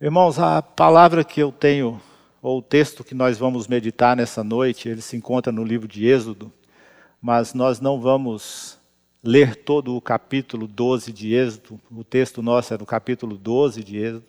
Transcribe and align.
Irmãos, 0.00 0.38
a 0.38 0.62
palavra 0.62 1.24
que 1.24 1.40
eu 1.40 1.50
tenho, 1.50 2.00
ou 2.40 2.58
o 2.58 2.62
texto 2.62 3.02
que 3.02 3.16
nós 3.16 3.36
vamos 3.36 3.66
meditar 3.66 4.16
nessa 4.16 4.44
noite, 4.44 4.88
ele 4.88 5.00
se 5.00 5.16
encontra 5.16 5.50
no 5.50 5.64
livro 5.64 5.88
de 5.88 6.06
Êxodo, 6.06 6.52
mas 7.20 7.52
nós 7.52 7.80
não 7.80 8.00
vamos 8.00 8.78
ler 9.24 9.56
todo 9.56 9.96
o 9.96 10.00
capítulo 10.00 10.68
12 10.68 11.12
de 11.12 11.34
Êxodo, 11.34 11.80
o 11.90 12.04
texto 12.04 12.40
nosso 12.40 12.72
é 12.72 12.78
do 12.78 12.86
capítulo 12.86 13.36
12 13.36 13.82
de 13.82 13.98
Êxodo. 13.98 14.26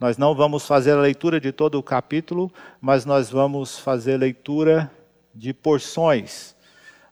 Nós 0.00 0.16
não 0.16 0.34
vamos 0.34 0.66
fazer 0.66 0.92
a 0.92 1.02
leitura 1.02 1.38
de 1.38 1.52
todo 1.52 1.78
o 1.78 1.82
capítulo, 1.82 2.50
mas 2.80 3.04
nós 3.04 3.28
vamos 3.28 3.78
fazer 3.78 4.16
leitura 4.16 4.90
de 5.34 5.52
porções 5.52 6.56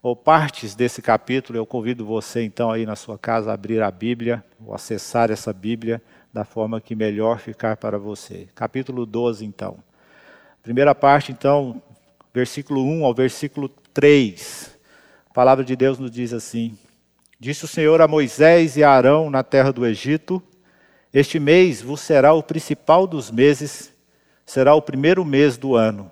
ou 0.03 0.17
partes 0.17 0.75
desse 0.75 1.03
capítulo. 1.03 1.59
Eu 1.59 1.67
convido 1.67 2.07
você 2.07 2.43
então 2.43 2.71
aí 2.71 2.87
na 2.87 2.97
sua 2.97 3.19
casa 3.19 3.51
a 3.51 3.55
abrir 3.55 3.83
a 3.83 3.91
Bíblia, 3.91 4.43
ou 4.65 4.75
acessar 4.75 5.31
essa 5.31 5.53
Bíblia 5.53 6.01
da 6.33 6.45
forma 6.45 6.81
que 6.81 6.95
melhor 6.95 7.41
ficar 7.41 7.77
para 7.77 7.99
você. 7.99 8.49
Capítulo 8.55 9.05
12, 9.05 9.45
então. 9.45 9.79
Primeira 10.63 10.95
parte, 10.95 11.33
então, 11.33 11.83
versículo 12.33 12.85
1 12.85 13.05
ao 13.05 13.15
versículo 13.15 13.69
3. 13.93 14.79
A 15.29 15.35
palavra 15.35 15.65
de 15.65 15.75
Deus 15.75 15.99
nos 15.99 16.11
diz 16.11 16.33
assim: 16.33 16.79
Disse 17.39 17.65
o 17.65 17.69
Senhor 17.69 18.01
a 18.01 18.09
Moisés 18.09 18.77
e 18.77 18.85
a 18.85 18.91
Arão 18.91 19.31
na 19.31 19.43
terra 19.43 19.73
do 19.73 19.85
Egito: 19.85 20.43
Este 21.13 21.41
mês 21.41 21.83
vos 21.83 22.01
será 22.01 22.33
o 22.33 22.43
principal 22.43 23.07
dos 23.07 23.31
meses, 23.31 23.93
será 24.47 24.75
o 24.75 24.83
primeiro 24.83 25.25
mês 25.25 25.57
do 25.57 25.75
ano. 25.75 26.11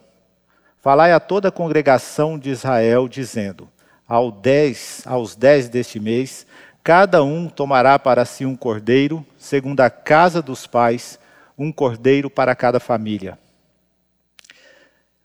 Falai 0.80 1.12
a 1.12 1.20
toda 1.20 1.48
a 1.48 1.52
congregação 1.52 2.38
de 2.38 2.50
Israel, 2.50 3.06
dizendo: 3.09 3.68
ao 4.09 4.32
dez, 4.32 5.02
aos 5.04 5.37
dez 5.37 5.68
deste 5.68 6.00
mês, 6.00 6.46
Cada 6.88 7.23
um 7.23 7.51
tomará 7.51 7.98
para 7.98 8.24
si 8.24 8.47
um 8.47 8.56
cordeiro, 8.56 9.23
segundo 9.37 9.83
a 9.83 9.91
casa 9.91 10.41
dos 10.41 10.66
pais, 10.66 11.20
um 11.59 11.70
cordeiro 11.70 12.30
para 12.30 12.56
cada 12.56 12.80
família. 12.80 13.38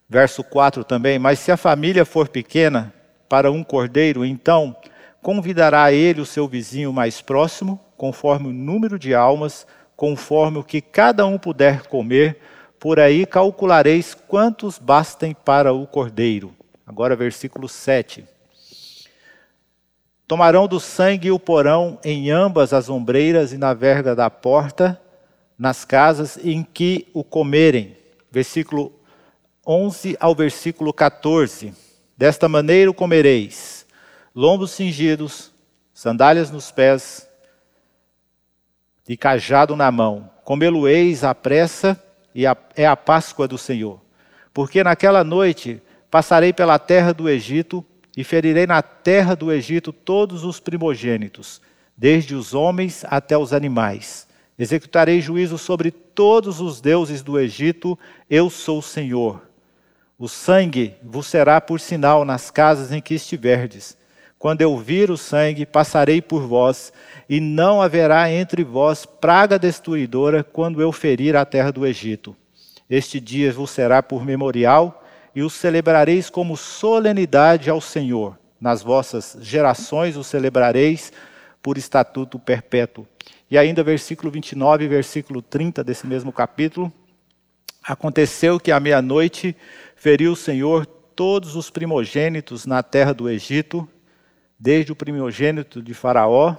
Verso 0.09 0.43
4 0.43 0.83
também: 0.83 1.17
Mas 1.17 1.39
se 1.39 1.53
a 1.53 1.55
família 1.55 2.03
for 2.03 2.27
pequena, 2.27 2.93
para 3.29 3.49
um 3.49 3.63
cordeiro, 3.63 4.25
então 4.25 4.75
convidará 5.21 5.89
ele 5.93 6.19
o 6.19 6.25
seu 6.25 6.49
vizinho 6.49 6.91
mais 6.91 7.21
próximo, 7.21 7.79
conforme 7.95 8.49
o 8.49 8.53
número 8.53 8.99
de 8.99 9.15
almas, 9.15 9.65
conforme 9.95 10.57
o 10.57 10.65
que 10.65 10.81
cada 10.81 11.25
um 11.25 11.37
puder 11.37 11.83
comer, 11.83 12.41
por 12.77 12.99
aí 12.99 13.25
calculareis 13.25 14.13
quantos 14.13 14.77
bastem 14.77 15.33
para 15.33 15.71
o 15.71 15.87
cordeiro. 15.87 16.53
Agora, 16.85 17.15
versículo 17.15 17.69
7. 17.69 18.32
Tomarão 20.27 20.67
do 20.67 20.79
sangue 20.79 21.31
o 21.31 21.39
porão 21.39 21.99
em 22.03 22.31
ambas 22.31 22.73
as 22.73 22.89
ombreiras 22.89 23.51
e 23.51 23.57
na 23.57 23.73
verga 23.73 24.15
da 24.15 24.29
porta, 24.29 24.99
nas 25.57 25.83
casas 25.83 26.37
em 26.43 26.63
que 26.63 27.07
o 27.13 27.23
comerem. 27.23 27.97
Versículo 28.31 28.91
11 29.65 30.17
ao 30.19 30.33
versículo 30.33 30.93
14. 30.93 31.73
Desta 32.17 32.47
maneira 32.47 32.89
o 32.89 32.93
comereis: 32.93 33.85
lombos 34.33 34.71
cingidos, 34.71 35.51
sandálias 35.93 36.49
nos 36.49 36.71
pés 36.71 37.27
e 39.07 39.17
cajado 39.17 39.75
na 39.75 39.91
mão. 39.91 40.29
Comê-lo-eis 40.43 41.23
à 41.23 41.35
pressa 41.35 42.01
e 42.33 42.47
a, 42.47 42.55
é 42.75 42.85
a 42.85 42.95
Páscoa 42.95 43.47
do 43.47 43.57
Senhor. 43.57 43.99
Porque 44.53 44.83
naquela 44.83 45.23
noite 45.23 45.81
passarei 46.09 46.53
pela 46.53 46.77
terra 46.79 47.13
do 47.13 47.29
Egito 47.29 47.83
e 48.15 48.23
ferirei 48.23 48.67
na 48.67 48.81
terra 48.81 49.35
do 49.35 49.51
Egito 49.51 49.91
todos 49.91 50.43
os 50.43 50.59
primogênitos, 50.59 51.61
desde 51.97 52.35
os 52.35 52.53
homens 52.53 53.03
até 53.07 53.37
os 53.37 53.53
animais. 53.53 54.27
Executarei 54.57 55.19
juízo 55.19 55.57
sobre 55.57 55.89
todos 55.89 56.61
os 56.61 56.79
deuses 56.79 57.21
do 57.23 57.39
Egito, 57.39 57.97
eu 58.29 58.49
sou 58.49 58.79
o 58.79 58.83
Senhor. 58.83 59.41
O 60.17 60.29
sangue 60.29 60.93
vos 61.03 61.25
será 61.25 61.59
por 61.59 61.79
sinal 61.79 62.23
nas 62.23 62.51
casas 62.51 62.91
em 62.91 63.01
que 63.01 63.15
estiverdes. 63.15 63.97
Quando 64.37 64.61
eu 64.61 64.77
vir 64.77 65.09
o 65.09 65.17
sangue, 65.17 65.65
passarei 65.65 66.21
por 66.21 66.45
vós, 66.45 66.93
e 67.27 67.39
não 67.39 67.81
haverá 67.81 68.31
entre 68.31 68.63
vós 68.63 69.05
praga 69.05 69.57
destruidora 69.57 70.43
quando 70.43 70.81
eu 70.81 70.91
ferir 70.91 71.35
a 71.35 71.45
terra 71.45 71.71
do 71.71 71.85
Egito. 71.85 72.35
Este 72.89 73.19
dia 73.19 73.51
vos 73.51 73.71
será 73.71 74.03
por 74.03 74.23
memorial 74.23 75.02
e 75.35 75.41
os 75.41 75.53
celebrareis 75.53 76.29
como 76.29 76.55
solenidade 76.55 77.69
ao 77.69 77.81
Senhor. 77.81 78.37
Nas 78.59 78.81
vossas 78.81 79.37
gerações 79.41 80.15
os 80.15 80.27
celebrareis 80.27 81.11
por 81.61 81.77
estatuto 81.77 82.37
perpétuo. 82.37 83.07
E 83.49 83.57
ainda 83.57 83.83
versículo 83.83 84.31
29 84.31 84.85
e 84.85 84.87
versículo 84.87 85.41
30 85.41 85.83
desse 85.83 86.07
mesmo 86.07 86.31
capítulo. 86.31 86.91
Aconteceu 87.83 88.59
que 88.59 88.71
à 88.71 88.79
meia-noite 88.79 89.55
feriu 89.95 90.33
o 90.33 90.35
Senhor 90.35 90.85
todos 90.85 91.55
os 91.55 91.69
primogênitos 91.69 92.65
na 92.65 92.81
terra 92.81 93.13
do 93.13 93.29
Egito, 93.29 93.87
desde 94.57 94.91
o 94.91 94.95
primogênito 94.95 95.81
de 95.81 95.93
Faraó, 95.93 96.55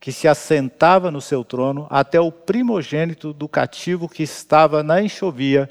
que 0.00 0.12
se 0.12 0.28
assentava 0.28 1.10
no 1.10 1.20
seu 1.20 1.44
trono, 1.44 1.86
até 1.90 2.20
o 2.20 2.30
primogênito 2.30 3.32
do 3.32 3.48
cativo 3.48 4.08
que 4.08 4.22
estava 4.22 4.82
na 4.82 5.02
enxovia, 5.02 5.68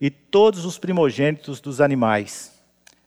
e 0.00 0.10
todos 0.10 0.64
os 0.64 0.78
primogênitos 0.78 1.60
dos 1.60 1.80
animais. 1.80 2.52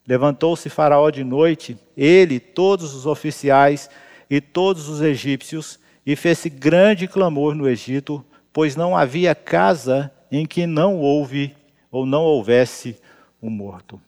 Levantou-se 0.08 0.70
Faraó 0.70 1.10
de 1.10 1.24
noite, 1.24 1.78
ele, 1.96 2.40
todos 2.40 2.94
os 2.94 3.06
oficiais 3.06 3.90
e 4.30 4.42
todos 4.42 4.90
os 4.90 5.02
egípcios, 5.02 5.80
e 6.06 6.16
fez 6.16 6.46
grande 6.48 7.08
clamor 7.08 7.54
no 7.54 7.70
Egito, 7.70 8.26
pois 8.52 8.76
não 8.76 8.98
havia 8.98 9.36
casa 9.36 10.12
em 10.32 10.46
que 10.46 10.66
não 10.66 10.98
houve 10.98 11.56
ou 11.92 12.06
não 12.06 12.24
houvesse 12.24 12.98
um 13.42 13.50
morto. 13.50 14.02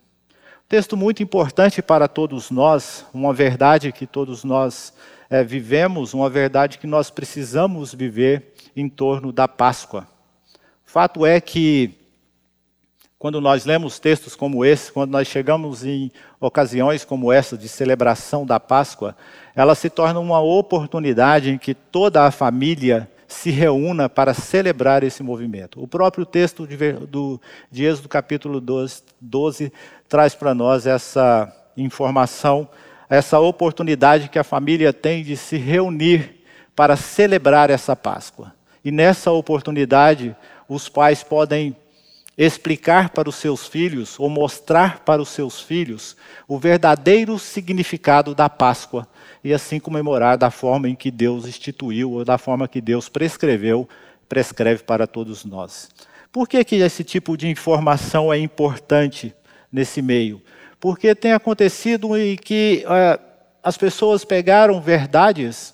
Texto 0.67 0.97
muito 0.97 1.21
importante 1.21 1.81
para 1.81 2.07
todos 2.07 2.49
nós, 2.49 3.05
uma 3.13 3.33
verdade 3.33 3.91
que 3.91 4.07
todos 4.07 4.43
nós 4.43 4.93
é, 5.29 5.43
vivemos, 5.43 6.13
uma 6.13 6.29
verdade 6.29 6.79
que 6.79 6.87
nós 6.87 7.11
precisamos 7.11 7.93
viver 7.93 8.53
em 8.75 8.89
torno 8.89 9.31
da 9.31 9.47
Páscoa. 9.47 10.07
Fato 10.83 11.25
é 11.25 11.39
que 11.39 12.02
quando 13.23 13.39
nós 13.39 13.63
lemos 13.63 13.99
textos 13.99 14.35
como 14.35 14.65
esse, 14.65 14.91
quando 14.91 15.11
nós 15.11 15.29
chegamos 15.29 15.85
em 15.85 16.11
ocasiões 16.41 17.05
como 17.05 17.31
essa 17.31 17.57
de 17.57 17.69
celebração 17.69 18.45
da 18.45 18.59
Páscoa, 18.59 19.15
ela 19.55 19.75
se 19.75 19.89
torna 19.89 20.19
uma 20.19 20.41
oportunidade 20.41 21.49
em 21.49 21.57
que 21.57 21.73
toda 21.73 22.25
a 22.25 22.31
família 22.31 23.09
se 23.25 23.49
reúna 23.49 24.09
para 24.09 24.33
celebrar 24.33 25.03
esse 25.03 25.23
movimento. 25.23 25.81
O 25.81 25.87
próprio 25.87 26.25
texto 26.25 26.67
de, 26.67 26.75
do, 26.91 27.39
de 27.71 27.85
Êxodo 27.85 28.09
capítulo 28.09 28.59
12, 28.59 29.03
12 29.21 29.71
traz 30.09 30.35
para 30.35 30.53
nós 30.53 30.85
essa 30.85 31.49
informação, 31.77 32.67
essa 33.09 33.39
oportunidade 33.39 34.27
que 34.27 34.37
a 34.37 34.43
família 34.43 34.91
tem 34.91 35.23
de 35.23 35.37
se 35.37 35.55
reunir 35.55 36.43
para 36.75 36.97
celebrar 36.97 37.69
essa 37.69 37.95
Páscoa. 37.95 38.53
E 38.83 38.91
nessa 38.91 39.31
oportunidade, 39.31 40.35
os 40.67 40.89
pais 40.89 41.23
podem 41.23 41.73
explicar 42.37 43.09
para 43.09 43.29
os 43.29 43.35
seus 43.35 43.67
filhos 43.67 44.19
ou 44.19 44.29
mostrar 44.29 44.99
para 44.99 45.21
os 45.21 45.29
seus 45.29 45.61
filhos 45.61 46.15
o 46.47 46.57
verdadeiro 46.57 47.37
significado 47.37 48.33
da 48.33 48.49
Páscoa 48.49 49.07
e 49.43 49.53
assim 49.53 49.79
comemorar 49.79 50.37
da 50.37 50.49
forma 50.49 50.89
em 50.89 50.95
que 50.95 51.11
Deus 51.11 51.45
instituiu 51.45 52.11
ou 52.11 52.25
da 52.25 52.37
forma 52.37 52.67
que 52.67 52.81
Deus 52.81 53.07
prescreveu, 53.07 53.87
prescreve 54.27 54.83
para 54.83 55.05
todos 55.05 55.45
nós. 55.45 55.89
Por 56.31 56.47
que, 56.47 56.63
que 56.63 56.77
esse 56.77 57.03
tipo 57.03 57.37
de 57.37 57.47
informação 57.47 58.33
é 58.33 58.39
importante 58.39 59.35
nesse 59.71 60.01
meio? 60.01 60.41
Porque 60.79 61.13
tem 61.13 61.33
acontecido 61.33 62.17
em 62.17 62.35
que 62.35 62.83
uh, 62.87 63.21
as 63.61 63.77
pessoas 63.77 64.25
pegaram 64.25 64.81
verdades, 64.81 65.73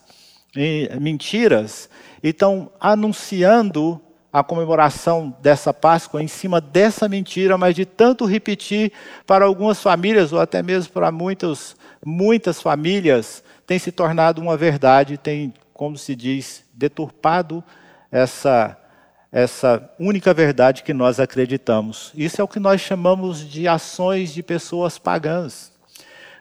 mentiras, 0.99 1.89
e 2.21 2.29
estão 2.29 2.69
anunciando 2.79 4.01
a 4.31 4.43
comemoração 4.43 5.35
dessa 5.41 5.73
Páscoa 5.73 6.21
em 6.21 6.27
cima 6.27 6.61
dessa 6.61 7.09
mentira, 7.09 7.57
mas 7.57 7.75
de 7.75 7.85
tanto 7.85 8.25
repetir 8.25 8.91
para 9.25 9.45
algumas 9.45 9.81
famílias, 9.81 10.31
ou 10.31 10.39
até 10.39 10.61
mesmo 10.61 10.93
para 10.93 11.11
muitas, 11.11 11.75
muitas 12.05 12.61
famílias, 12.61 13.43
tem 13.65 13.79
se 13.79 13.91
tornado 13.91 14.41
uma 14.41 14.55
verdade, 14.55 15.17
tem, 15.17 15.53
como 15.73 15.97
se 15.97 16.15
diz, 16.15 16.63
deturpado 16.73 17.63
essa, 18.11 18.77
essa 19.31 19.89
única 19.99 20.33
verdade 20.33 20.83
que 20.83 20.93
nós 20.93 21.19
acreditamos. 21.19 22.11
Isso 22.15 22.39
é 22.39 22.43
o 22.43 22.47
que 22.47 22.59
nós 22.59 22.81
chamamos 22.81 23.47
de 23.47 23.67
ações 23.67 24.33
de 24.33 24.43
pessoas 24.43 24.97
pagãs. 24.97 25.71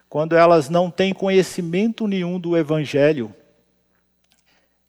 Quando 0.08 0.34
elas 0.34 0.70
não 0.70 0.91
têm 0.91 1.12
conhecimento 1.12 2.06
nenhum 2.06 2.41
do 2.41 2.56
Evangelho, 2.56 3.34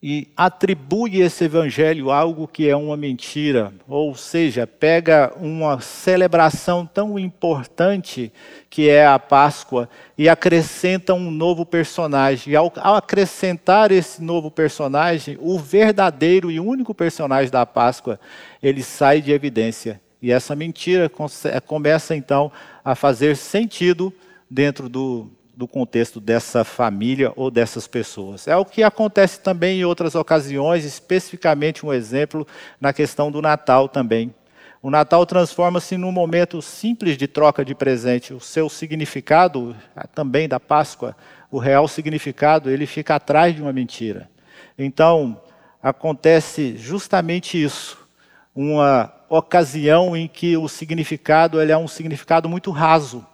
e 0.02 0.30
atribui 0.36 1.20
esse 1.22 1.44
evangelho 1.44 2.10
a 2.10 2.18
algo 2.18 2.48
que 2.48 2.70
é 2.70 2.76
uma 2.76 2.96
mentira, 2.96 3.74
ou 3.86 4.16
seja, 4.16 4.66
pega 4.66 5.34
uma 5.36 5.82
celebração 5.82 6.86
tão 6.86 7.20
importante 7.20 8.32
que 8.70 8.90
é 8.90 9.06
a 9.06 9.20
Páscoa 9.20 9.90
e 10.18 10.30
acrescenta 10.30 11.14
um 11.14 11.30
novo 11.30 11.66
personagem. 11.66 12.54
E 12.54 12.56
ao, 12.56 12.72
ao 12.78 12.96
acrescentar 12.96 13.92
esse 13.92 14.24
novo 14.24 14.50
personagem, 14.50 15.38
o 15.42 15.60
verdadeiro 15.60 16.50
e 16.50 16.62
único 16.62 16.96
personagem 16.96 17.52
da 17.52 17.66
Páscoa, 17.66 18.18
ele 18.64 18.82
sai 18.82 19.22
de 19.22 19.34
evidência. 19.34 20.00
E 20.22 20.32
essa 20.32 20.56
mentira 20.56 21.12
começa 21.66 22.16
então 22.16 22.50
a 22.84 22.96
fazer 22.96 23.36
sentido 23.36 24.14
dentro 24.50 24.88
do, 24.88 25.30
do 25.60 25.68
contexto 25.68 26.22
dessa 26.22 26.64
família 26.64 27.34
ou 27.36 27.52
dessas 27.52 27.86
pessoas. 27.86 28.48
É 28.48 28.56
o 28.56 28.64
que 28.64 28.82
acontece 28.82 29.42
também 29.42 29.82
em 29.82 29.84
outras 29.84 30.16
ocasiões, 30.16 30.86
especificamente 30.86 31.86
um 31.86 31.92
exemplo 31.92 32.48
na 32.80 32.94
questão 32.94 33.30
do 33.30 33.42
Natal 33.42 33.90
também. 33.90 34.34
O 34.82 34.90
Natal 34.90 35.26
transforma-se 35.26 35.98
num 35.98 36.14
momento 36.14 36.62
simples 36.62 37.18
de 37.18 37.28
troca 37.28 37.66
de 37.66 37.76
presente. 37.76 38.34
O 38.34 38.40
seu 38.40 38.70
significado, 38.70 39.76
ah, 39.94 40.08
também 40.08 40.48
da 40.48 40.62
Páscoa, 40.62 41.14
o 41.52 41.58
real 41.58 41.90
significado, 41.90 42.70
ele 42.70 42.86
fica 42.86 43.16
atrás 43.16 43.54
de 43.54 43.62
uma 43.62 43.74
mentira. 43.74 44.30
Então, 44.78 45.42
acontece 45.84 46.78
justamente 46.78 47.62
isso. 47.62 47.98
Uma 48.56 49.14
ocasião 49.28 50.16
em 50.16 50.26
que 50.26 50.56
o 50.56 50.70
significado 50.70 51.62
ele 51.62 51.74
é 51.74 51.78
um 51.78 51.86
significado 51.86 52.48
muito 52.48 52.72
raso 52.72 53.28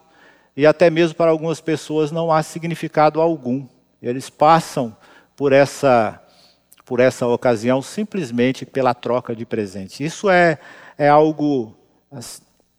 e 0.56 0.66
até 0.66 0.90
mesmo 0.90 1.16
para 1.16 1.32
algumas 1.32 1.60
pessoas 1.60 2.12
não 2.12 2.32
há 2.32 2.42
significado 2.42 3.20
algum. 3.20 3.66
Eles 4.02 4.30
passam 4.30 4.96
por 5.36 5.52
essa, 5.52 6.22
por 6.86 7.00
essa 7.00 7.28
ocasião 7.28 7.82
simplesmente 7.82 8.66
pela 8.66 8.94
troca 8.94 9.36
de 9.36 9.46
presente. 9.46 10.04
Isso 10.04 10.30
é, 10.30 10.58
é 10.98 11.10
algo 11.10 11.76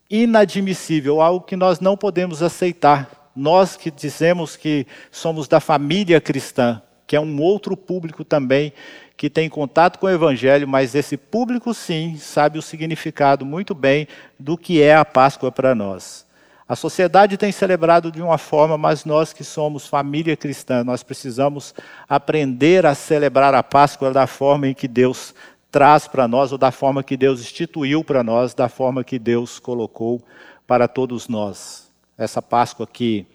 inadmissível, 0.08 1.20
algo 1.20 1.44
que 1.44 1.56
nós 1.56 1.80
não 1.80 1.96
podemos 1.96 2.42
aceitar. 2.42 3.30
Nós 3.34 3.76
que 3.76 3.90
dizemos 3.90 4.56
que 4.56 4.86
somos 5.10 5.46
da 5.46 5.60
família 5.60 6.20
cristã, 6.20 6.80
que 7.06 7.14
é 7.14 7.20
um 7.20 7.40
outro 7.40 7.76
público 7.76 8.24
também 8.24 8.72
que 9.16 9.30
tem 9.30 9.48
contato 9.48 9.98
com 9.98 10.06
o 10.06 10.10
Evangelho, 10.10 10.68
mas 10.68 10.94
esse 10.94 11.16
público 11.16 11.72
sim 11.72 12.16
sabe 12.16 12.58
o 12.58 12.62
significado 12.62 13.44
muito 13.44 13.74
bem 13.74 14.06
do 14.38 14.56
que 14.58 14.82
é 14.82 14.94
a 14.94 15.04
Páscoa 15.04 15.50
para 15.50 15.74
nós. 15.74 16.25
A 16.68 16.74
sociedade 16.74 17.36
tem 17.36 17.52
celebrado 17.52 18.10
de 18.10 18.20
uma 18.20 18.38
forma, 18.38 18.76
mas 18.76 19.04
nós 19.04 19.32
que 19.32 19.44
somos 19.44 19.86
família 19.86 20.36
cristã, 20.36 20.82
nós 20.82 21.04
precisamos 21.04 21.72
aprender 22.08 22.84
a 22.84 22.94
celebrar 22.94 23.54
a 23.54 23.62
Páscoa 23.62 24.12
da 24.12 24.26
forma 24.26 24.66
em 24.66 24.74
que 24.74 24.88
Deus 24.88 25.32
traz 25.70 26.08
para 26.08 26.26
nós, 26.26 26.50
ou 26.50 26.58
da 26.58 26.72
forma 26.72 27.04
que 27.04 27.16
Deus 27.16 27.40
instituiu 27.40 28.02
para 28.02 28.24
nós, 28.24 28.52
da 28.52 28.68
forma 28.68 29.04
que 29.04 29.16
Deus 29.16 29.60
colocou 29.60 30.20
para 30.66 30.88
todos 30.88 31.28
nós. 31.28 31.88
Essa 32.18 32.42
Páscoa 32.42 32.84
que 32.84 33.26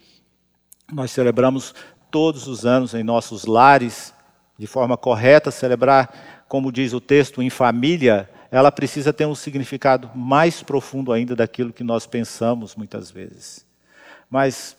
nós 0.92 1.12
celebramos 1.12 1.74
todos 2.10 2.48
os 2.48 2.66
anos 2.66 2.94
em 2.94 3.04
nossos 3.04 3.46
lares, 3.46 4.14
de 4.58 4.68
forma 4.68 4.98
correta, 4.98 5.52
celebrar, 5.52 6.44
como 6.50 6.70
diz 6.70 6.92
o 6.92 7.00
texto, 7.00 7.42
em 7.42 7.50
família, 7.50 8.30
ela 8.52 8.70
precisa 8.70 9.14
ter 9.14 9.26
um 9.26 9.34
significado 9.34 10.12
mais 10.14 10.62
profundo 10.62 11.14
ainda 11.14 11.36
daquilo 11.38 11.72
que 11.72 11.86
nós 11.86 12.06
pensamos 12.06 12.76
muitas 12.76 13.10
vezes. 13.10 13.66
Mas, 14.30 14.76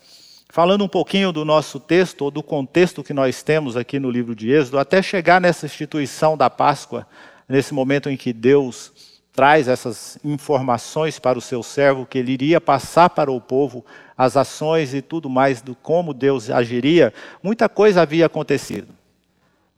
falando 0.51 0.85
um 0.85 0.89
pouquinho 0.89 1.33
do 1.33 1.43
nosso 1.43 1.81
texto, 1.81 2.23
ou 2.23 2.31
do 2.31 2.43
contexto 2.43 3.03
que 3.03 3.15
nós 3.15 3.43
temos 3.43 3.75
aqui 3.75 3.99
no 3.99 4.11
livro 4.11 4.37
de 4.37 4.51
Êxodo, 4.51 4.79
até 4.79 5.01
chegar 5.01 5.41
nessa 5.41 5.65
instituição 5.65 6.37
da 6.37 6.51
Páscoa, 6.51 7.07
nesse 7.49 7.73
momento 7.73 8.11
em 8.11 8.17
que 8.17 8.31
Deus 8.31 8.93
traz 9.33 9.67
essas 9.67 10.19
informações 10.23 11.19
para 11.19 11.39
o 11.39 11.43
seu 11.43 11.63
servo, 11.63 12.05
que 12.05 12.19
ele 12.19 12.33
iria 12.33 12.61
passar 12.61 13.09
para 13.09 13.33
o 13.33 13.41
povo 13.41 13.83
as 14.17 14.37
ações 14.37 14.93
e 14.93 15.01
tudo 15.01 15.31
mais 15.31 15.63
do 15.63 15.75
como 15.75 16.13
Deus 16.13 16.51
agiria, 16.51 17.15
muita 17.43 17.71
coisa 17.71 18.03
havia 18.03 18.27
acontecido. 18.27 18.89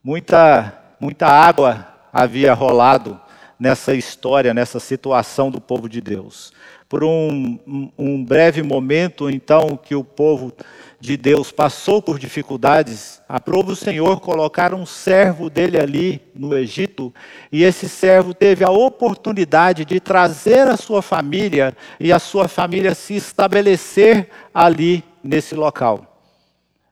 Muita, 0.03 0.77
muita 0.99 1.29
água 1.29 1.87
havia 2.13 2.53
rolado 2.53 3.21
nessa 3.65 3.95
história, 3.95 4.53
nessa 4.53 4.79
situação 4.79 5.51
do 5.51 5.59
povo 5.59 5.89
de 5.89 5.99
Deus. 5.99 6.53
Por 6.87 7.03
um, 7.03 7.59
um, 7.97 8.23
breve 8.23 8.63
momento, 8.63 9.31
então, 9.31 9.75
que 9.75 9.95
o 9.95 10.05
povo 10.05 10.53
de 11.01 11.17
Deus 11.17 11.51
passou 11.51 12.03
por 12.03 12.19
dificuldades, 12.19 13.23
aprova 13.27 13.73
o 13.73 13.77
Senhor 13.77 14.21
colocar 14.21 14.75
um 14.75 14.85
servo 14.85 15.49
dele 15.49 15.81
ali 15.81 16.21
no 16.35 16.55
Egito, 16.55 17.13
e 17.51 17.65
esse 17.65 17.89
servo 17.89 18.35
teve 18.35 18.63
a 18.63 18.71
oportunidade 18.71 19.87
de 19.87 19.99
trazer 19.99 20.69
a 20.69 20.77
sua 20.77 21.01
família 21.01 21.75
e 21.99 22.13
a 22.13 22.19
sua 22.19 22.49
família 22.49 22.95
se 22.95 23.15
estabelecer 23.15 24.29
ali 24.53 25.03
nesse 25.23 25.55
local. 25.55 26.21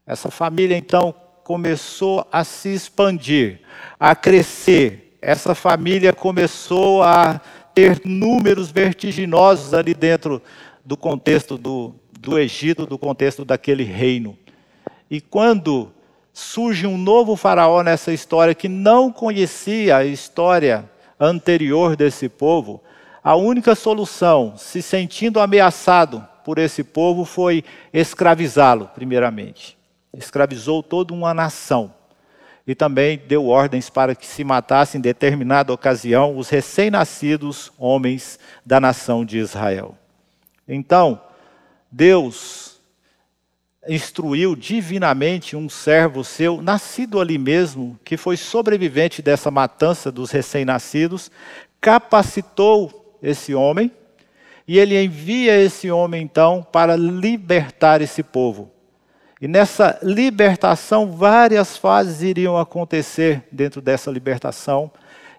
Essa 0.06 0.30
família, 0.30 0.74
então, 0.74 1.14
começou 1.44 2.26
a 2.32 2.44
se 2.44 2.70
expandir, 2.70 3.60
a 4.00 4.16
crescer, 4.16 5.11
essa 5.22 5.54
família 5.54 6.12
começou 6.12 7.00
a 7.00 7.40
ter 7.72 8.02
números 8.04 8.72
vertiginosos 8.72 9.72
ali 9.72 9.94
dentro 9.94 10.42
do 10.84 10.96
contexto 10.96 11.56
do, 11.56 11.94
do 12.18 12.36
Egito, 12.36 12.84
do 12.84 12.98
contexto 12.98 13.44
daquele 13.44 13.84
reino. 13.84 14.36
E 15.08 15.20
quando 15.20 15.92
surge 16.32 16.88
um 16.88 16.98
novo 16.98 17.36
faraó 17.36 17.84
nessa 17.84 18.12
história 18.12 18.52
que 18.52 18.68
não 18.68 19.12
conhecia 19.12 19.98
a 19.98 20.04
história 20.04 20.90
anterior 21.20 21.94
desse 21.94 22.28
povo, 22.28 22.82
a 23.22 23.36
única 23.36 23.76
solução, 23.76 24.54
se 24.56 24.82
sentindo 24.82 25.38
ameaçado 25.38 26.26
por 26.44 26.58
esse 26.58 26.82
povo, 26.82 27.24
foi 27.24 27.62
escravizá-lo, 27.92 28.90
primeiramente. 28.92 29.78
Escravizou 30.12 30.82
toda 30.82 31.14
uma 31.14 31.32
nação 31.32 31.94
e 32.66 32.74
também 32.74 33.18
deu 33.18 33.46
ordens 33.46 33.90
para 33.90 34.14
que 34.14 34.26
se 34.26 34.44
matassem 34.44 34.98
em 34.98 35.02
determinada 35.02 35.72
ocasião 35.72 36.36
os 36.36 36.48
recém-nascidos 36.48 37.72
homens 37.78 38.38
da 38.64 38.80
nação 38.80 39.24
de 39.24 39.38
Israel. 39.38 39.96
Então, 40.66 41.20
Deus 41.90 42.80
instruiu 43.88 44.54
divinamente 44.54 45.56
um 45.56 45.68
servo 45.68 46.22
seu, 46.22 46.62
nascido 46.62 47.20
ali 47.20 47.36
mesmo, 47.36 47.98
que 48.04 48.16
foi 48.16 48.36
sobrevivente 48.36 49.20
dessa 49.20 49.50
matança 49.50 50.12
dos 50.12 50.30
recém-nascidos, 50.30 51.30
capacitou 51.80 53.18
esse 53.20 53.54
homem 53.54 53.90
e 54.66 54.78
ele 54.78 55.02
envia 55.02 55.60
esse 55.60 55.90
homem 55.90 56.22
então 56.22 56.62
para 56.62 56.94
libertar 56.94 58.00
esse 58.00 58.22
povo. 58.22 58.70
E 59.42 59.48
nessa 59.48 59.98
libertação, 60.04 61.10
várias 61.10 61.76
fases 61.76 62.22
iriam 62.22 62.56
acontecer 62.56 63.42
dentro 63.50 63.80
dessa 63.80 64.08
libertação. 64.08 64.88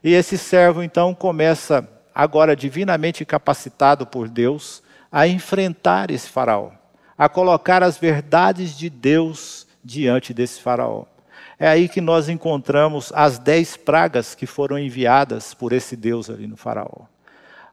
E 0.03 0.11
esse 0.11 0.37
servo 0.37 0.83
então 0.83 1.15
começa, 1.15 1.87
agora 2.13 2.53
divinamente 2.53 3.23
capacitado 3.23 4.05
por 4.05 4.27
Deus, 4.27 4.83
a 5.09 5.25
enfrentar 5.25 6.11
esse 6.11 6.27
faraó, 6.27 6.71
a 7.17 7.29
colocar 7.29 7.81
as 7.81 7.97
verdades 7.97 8.77
de 8.77 8.89
Deus 8.89 9.65
diante 9.81 10.33
desse 10.33 10.61
faraó. 10.61 11.05
É 11.57 11.69
aí 11.69 11.87
que 11.87 12.01
nós 12.01 12.27
encontramos 12.27 13.09
as 13.15 13.39
dez 13.39 13.77
pragas 13.77 14.35
que 14.35 14.45
foram 14.45 14.77
enviadas 14.77 15.53
por 15.53 15.71
esse 15.71 15.95
Deus 15.95 16.29
ali 16.29 16.45
no 16.45 16.57
faraó 16.57 17.12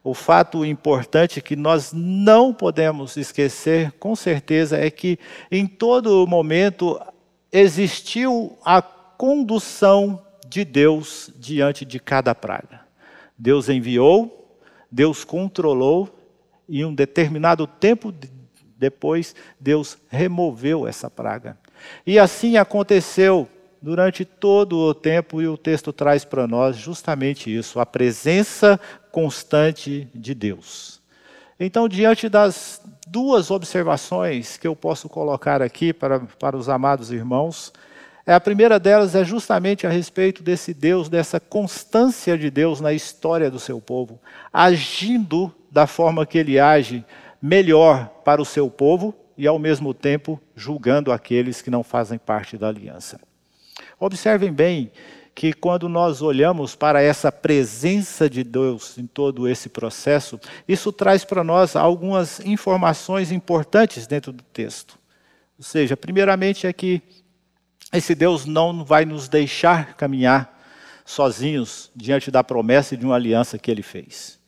o 0.03 0.15
fato 0.15 0.65
importante 0.65 1.43
que 1.43 1.55
nós 1.55 1.93
não 1.93 2.53
podemos 2.55 3.17
esquecer, 3.17 3.93
com 3.93 4.17
certeza, 4.17 4.79
é 4.79 4.91
que 4.91 5.19
em 5.51 5.67
todo 5.67 6.27
momento 6.27 7.01
existiu 7.53 8.59
a 8.65 8.81
condução 8.81 10.23
de 10.49 10.65
Deus 10.65 11.31
diante 11.39 11.85
de 11.85 12.01
cada 12.01 12.35
praga. 12.35 12.81
Deus 13.37 13.69
enviou, 13.69 14.59
Deus 14.91 15.25
controlou, 15.25 16.17
e 16.69 16.85
um 16.85 16.95
determinado 16.95 17.67
tempo 17.67 18.15
depois, 18.79 19.35
Deus 19.59 19.99
removeu 20.09 20.87
essa 20.87 21.11
praga. 21.11 21.59
E 22.07 22.19
assim 22.19 22.57
aconteceu 22.57 23.49
durante 23.83 24.25
todo 24.25 24.77
o 24.79 24.95
tempo, 24.95 25.43
e 25.43 25.49
o 25.49 25.57
texto 25.57 25.93
traz 25.93 26.25
para 26.25 26.47
nós 26.47 26.77
justamente 26.77 27.55
isso, 27.55 27.81
a 27.81 27.87
presença 27.87 28.79
constante 29.11 30.09
de 30.15 30.35
Deus. 30.35 31.01
Então, 31.59 31.89
diante 31.89 32.29
das 32.29 32.81
duas 33.07 33.51
observações 33.51 34.57
que 34.57 34.67
eu 34.67 34.75
posso 34.75 35.09
colocar 35.09 35.61
aqui 35.61 35.93
para, 35.93 36.21
para 36.21 36.57
os 36.57 36.69
amados 36.69 37.13
irmãos, 37.13 37.73
é, 38.27 38.33
a 38.33 38.41
primeira 38.41 38.79
delas 38.79 39.15
é 39.15 39.25
justamente 39.25 39.87
a 39.87 39.91
respeito 39.91 40.43
desse 40.43 40.73
Deus, 40.73 41.09
dessa 41.09 41.41
constância 41.41 42.39
de 42.39 42.51
Deus 42.51 42.81
na 42.81 42.93
história 42.93 43.51
do 43.51 43.59
seu 43.59 43.81
povo, 43.81 44.21
agindo 44.53 45.53
da 45.71 45.87
forma 45.87 46.25
que 46.25 46.39
ele 46.39 46.59
age 46.59 47.05
melhor 47.43 48.09
para 48.25 48.41
o 48.41 48.45
seu 48.45 48.71
povo 48.71 49.15
e, 49.37 49.47
ao 49.47 49.59
mesmo 49.59 49.93
tempo, 49.93 50.41
julgando 50.55 51.13
aqueles 51.13 51.61
que 51.61 51.71
não 51.71 51.83
fazem 51.83 52.19
parte 52.19 52.57
da 52.57 52.69
aliança. 52.69 53.21
Observem 53.99 54.53
bem 54.53 54.93
que 55.35 55.53
quando 55.53 55.89
nós 55.89 56.23
olhamos 56.23 56.75
para 56.75 57.03
essa 57.03 57.31
presença 57.33 58.29
de 58.29 58.45
Deus 58.45 58.99
em 58.99 59.07
todo 59.07 59.49
esse 59.49 59.69
processo, 59.69 60.39
isso 60.69 60.93
traz 60.93 61.25
para 61.25 61.43
nós 61.43 61.77
algumas 61.77 62.41
informações 62.41 63.33
importantes 63.33 64.07
dentro 64.07 64.33
do 64.33 64.43
texto. 64.43 64.99
Ou 65.59 65.65
seja, 65.65 65.97
primeiramente 65.97 66.67
é 66.67 66.73
que 66.73 67.03
esse 67.93 68.15
Deus 68.15 68.47
não 68.47 68.85
vai 68.85 69.05
nos 69.05 69.29
deixar 69.29 69.95
caminhar 69.95 70.59
sozinhos 71.05 71.91
diante 71.95 72.31
da 72.31 72.45
promessa 72.45 72.97
de 72.97 73.05
uma 73.05 73.17
aliança 73.17 73.59
que 73.59 73.71
ele 73.71 73.83
fez. 73.83 74.39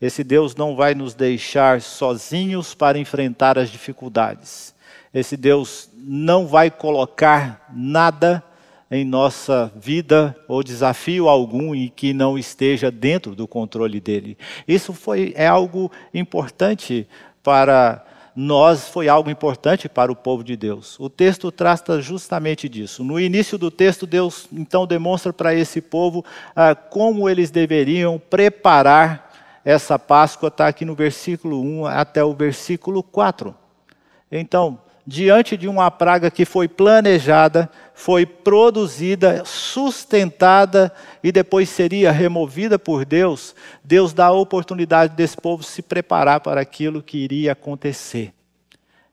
Esse 0.00 0.22
Deus 0.22 0.54
não 0.54 0.76
vai 0.76 0.94
nos 0.94 1.14
deixar 1.14 1.80
sozinhos 1.80 2.74
para 2.74 2.98
enfrentar 2.98 3.58
as 3.58 3.70
dificuldades. 3.70 4.74
Esse 5.12 5.36
Deus 5.36 5.88
não 5.94 6.46
vai 6.46 6.70
colocar 6.70 7.66
nada 7.74 8.42
em 8.90 9.04
nossa 9.04 9.72
vida 9.74 10.36
ou 10.46 10.62
desafio 10.62 11.28
algum 11.28 11.74
e 11.74 11.90
que 11.90 12.12
não 12.12 12.38
esteja 12.38 12.90
dentro 12.90 13.34
do 13.34 13.48
controle 13.48 14.00
dele. 14.00 14.38
Isso 14.66 14.92
foi 14.92 15.32
é 15.36 15.46
algo 15.46 15.90
importante 16.14 17.06
para 17.42 18.04
nós, 18.34 18.86
foi 18.88 19.08
algo 19.08 19.30
importante 19.30 19.88
para 19.88 20.12
o 20.12 20.16
povo 20.16 20.44
de 20.44 20.56
Deus. 20.56 21.00
O 21.00 21.08
texto 21.08 21.50
trata 21.50 22.02
justamente 22.02 22.68
disso. 22.68 23.02
No 23.02 23.18
início 23.18 23.56
do 23.56 23.70
texto, 23.70 24.06
Deus 24.06 24.46
então 24.52 24.86
demonstra 24.86 25.32
para 25.32 25.54
esse 25.54 25.80
povo 25.80 26.24
ah, 26.54 26.74
como 26.74 27.28
eles 27.30 27.50
deveriam 27.50 28.18
preparar 28.18 29.32
essa 29.64 29.98
Páscoa, 29.98 30.46
está 30.46 30.68
aqui 30.68 30.84
no 30.84 30.94
versículo 30.94 31.60
1 31.60 31.86
até 31.86 32.22
o 32.22 32.32
versículo 32.32 33.02
4. 33.02 33.52
Então, 34.30 34.78
diante 35.06 35.56
de 35.56 35.68
uma 35.68 35.90
praga 35.90 36.30
que 36.30 36.44
foi 36.44 36.66
planejada, 36.66 37.70
foi 37.94 38.26
produzida, 38.26 39.44
sustentada 39.44 40.92
e 41.22 41.30
depois 41.30 41.68
seria 41.68 42.10
removida 42.10 42.78
por 42.78 43.04
Deus, 43.04 43.54
Deus 43.84 44.12
dá 44.12 44.26
a 44.26 44.32
oportunidade 44.32 45.14
desse 45.14 45.36
povo 45.36 45.62
se 45.62 45.80
preparar 45.80 46.40
para 46.40 46.60
aquilo 46.60 47.02
que 47.02 47.18
iria 47.18 47.52
acontecer. 47.52 48.32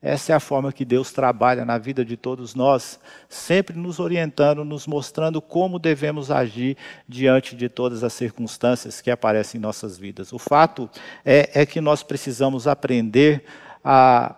Essa 0.02 0.34
é 0.34 0.36
a 0.36 0.40
forma 0.42 0.74
que 0.74 0.84
Deus 0.84 1.14
trabalha 1.14 1.64
na 1.64 1.78
vida 1.78 2.04
de 2.04 2.18
todos 2.18 2.54
nós, 2.54 3.00
sempre 3.30 3.78
nos 3.78 4.02
orientando, 4.02 4.66
nos 4.66 4.86
mostrando 4.86 5.42
como 5.42 5.80
devemos 5.80 6.30
agir 6.30 6.76
diante 7.08 7.56
de 7.56 7.70
todas 7.70 8.04
as 8.04 8.12
circunstâncias 8.12 9.00
que 9.00 9.10
aparecem 9.10 9.60
em 9.60 9.62
nossas 9.62 9.98
vidas. 9.98 10.34
O 10.34 10.40
fato 10.40 10.90
é, 11.24 11.62
é 11.62 11.66
que 11.66 11.80
nós 11.80 12.04
precisamos 12.04 12.68
aprender 12.68 13.46
a 13.82 14.36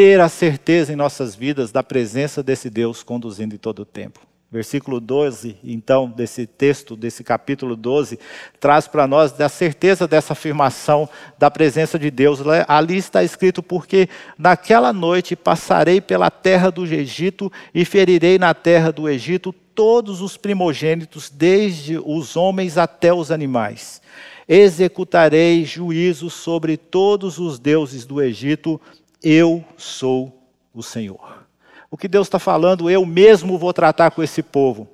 ter 0.00 0.18
a 0.18 0.30
certeza 0.30 0.94
em 0.94 0.96
nossas 0.96 1.34
vidas 1.34 1.70
da 1.70 1.82
presença 1.82 2.42
desse 2.42 2.70
Deus 2.70 3.02
conduzindo 3.02 3.54
em 3.54 3.58
todo 3.58 3.80
o 3.80 3.84
tempo. 3.84 4.20
Versículo 4.50 4.98
12, 4.98 5.58
então, 5.62 6.08
desse 6.08 6.46
texto, 6.46 6.96
desse 6.96 7.22
capítulo 7.22 7.76
12, 7.76 8.18
traz 8.58 8.88
para 8.88 9.06
nós 9.06 9.38
a 9.38 9.48
certeza 9.50 10.08
dessa 10.08 10.32
afirmação 10.32 11.06
da 11.38 11.50
presença 11.50 11.98
de 11.98 12.10
Deus. 12.10 12.40
Ali 12.66 12.96
está 12.96 13.22
escrito: 13.22 13.62
Porque 13.62 14.08
naquela 14.38 14.90
noite 14.90 15.36
passarei 15.36 16.00
pela 16.00 16.30
terra 16.30 16.70
do 16.70 16.86
Egito 16.86 17.52
e 17.74 17.84
ferirei 17.84 18.38
na 18.38 18.54
terra 18.54 18.90
do 18.90 19.06
Egito 19.06 19.52
todos 19.74 20.22
os 20.22 20.34
primogênitos, 20.34 21.28
desde 21.28 21.98
os 22.02 22.36
homens 22.36 22.78
até 22.78 23.12
os 23.12 23.30
animais. 23.30 24.00
Executarei 24.48 25.64
juízo 25.64 26.30
sobre 26.30 26.78
todos 26.78 27.38
os 27.38 27.58
deuses 27.58 28.06
do 28.06 28.20
Egito 28.20 28.80
eu 29.22 29.64
sou 29.76 30.32
o 30.74 30.82
Senhor. 30.82 31.44
O 31.90 31.96
que 31.96 32.08
Deus 32.08 32.26
está 32.26 32.38
falando, 32.38 32.88
eu 32.88 33.04
mesmo 33.04 33.58
vou 33.58 33.72
tratar 33.72 34.10
com 34.10 34.22
esse 34.22 34.42
povo. 34.42 34.88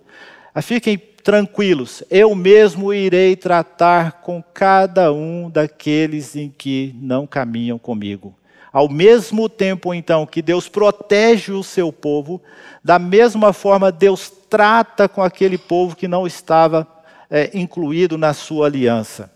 Ah, 0.54 0.62
fiquem 0.62 0.96
tranquilos, 0.96 2.02
eu 2.08 2.34
mesmo 2.34 2.94
irei 2.94 3.36
tratar 3.36 4.22
com 4.22 4.42
cada 4.42 5.12
um 5.12 5.50
daqueles 5.50 6.36
em 6.36 6.48
que 6.48 6.94
não 7.00 7.26
caminham 7.26 7.78
comigo. 7.78 8.34
Ao 8.72 8.88
mesmo 8.88 9.48
tempo, 9.48 9.92
então, 9.92 10.26
que 10.26 10.40
Deus 10.40 10.68
protege 10.68 11.52
o 11.52 11.62
seu 11.62 11.92
povo, 11.92 12.42
da 12.84 12.98
mesma 12.98 13.52
forma, 13.52 13.90
Deus 13.90 14.30
trata 14.48 15.08
com 15.08 15.22
aquele 15.22 15.58
povo 15.58 15.96
que 15.96 16.06
não 16.06 16.26
estava 16.26 16.86
é, 17.30 17.50
incluído 17.54 18.16
na 18.16 18.32
sua 18.32 18.66
aliança. 18.66 19.32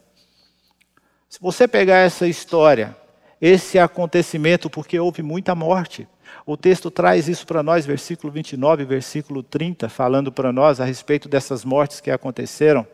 Se 1.29 1.41
você 1.41 1.67
pegar 1.67 1.99
essa 1.99 2.27
história 2.27 2.97
esse 3.41 3.79
acontecimento, 3.79 4.69
porque 4.69 4.99
houve 4.99 5.23
muita 5.23 5.55
morte. 5.55 6.07
O 6.45 6.57
texto 6.57 6.91
traz 6.91 7.29
isso 7.29 7.47
para 7.47 7.63
nós, 7.63 7.87
versículo 7.87 8.33
29, 8.33 8.85
versículo 8.85 9.43
30, 9.43 9.89
falando 9.89 10.31
para 10.31 10.53
nós 10.53 10.81
a 10.81 10.85
respeito 10.85 11.29
dessas 11.29 11.65
mortes 11.65 12.01
que 12.01 12.11
aconteceram. 12.11 12.87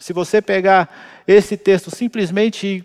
Se 0.00 0.12
você 0.12 0.42
pegar 0.42 1.22
esse 1.26 1.56
texto 1.56 1.90
simplesmente 1.90 2.84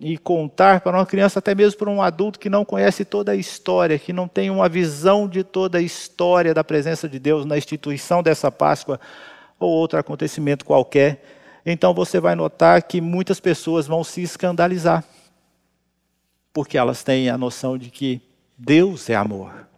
e, 0.00 0.18
contar 0.18 0.80
para 0.80 0.96
uma 0.96 1.06
criança, 1.06 1.38
até 1.38 1.54
mesmo 1.54 1.78
para 1.78 1.90
um 1.90 2.02
adulto 2.02 2.38
que 2.38 2.50
não 2.50 2.64
conhece 2.64 3.04
toda 3.04 3.32
a 3.32 3.36
história, 3.36 3.98
que 3.98 4.12
não 4.12 4.28
tem 4.28 4.50
uma 4.50 4.68
visão 4.68 5.26
de 5.26 5.42
toda 5.42 5.78
a 5.78 5.82
história 5.82 6.54
da 6.54 6.62
presença 6.62 7.08
de 7.08 7.18
Deus 7.18 7.44
na 7.44 7.58
instituição 7.58 8.22
dessa 8.22 8.52
Páscoa 8.52 9.00
ou 9.58 9.70
outro 9.70 9.98
acontecimento 9.98 10.64
qualquer, 10.64 11.22
então 11.66 11.92
você 11.92 12.20
vai 12.20 12.34
notar 12.34 12.82
que 12.82 13.00
muitas 13.00 13.40
pessoas 13.40 13.86
vão 13.86 14.04
se 14.04 14.22
escandalizar 14.22 15.04
porque 16.52 16.76
elas 16.76 17.02
têm 17.02 17.28
a 17.28 17.38
noção 17.38 17.78
de 17.78 17.90
que 17.90 18.20
Deus 18.56 19.08
é 19.08 19.14
amor. 19.14 19.70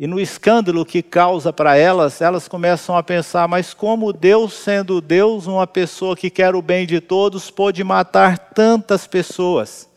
E 0.00 0.06
no 0.06 0.20
escândalo 0.20 0.86
que 0.86 1.02
causa 1.02 1.52
para 1.52 1.76
elas, 1.76 2.20
elas 2.20 2.46
começam 2.46 2.96
a 2.96 3.02
pensar: 3.02 3.48
mas 3.48 3.74
como 3.74 4.12
Deus, 4.12 4.52
sendo 4.52 5.00
Deus, 5.00 5.48
uma 5.48 5.66
pessoa 5.66 6.16
que 6.16 6.30
quer 6.30 6.54
o 6.54 6.62
bem 6.62 6.86
de 6.86 7.00
todos, 7.00 7.50
pôde 7.50 7.82
matar 7.82 8.38
tantas 8.38 9.08
pessoas? 9.08 9.88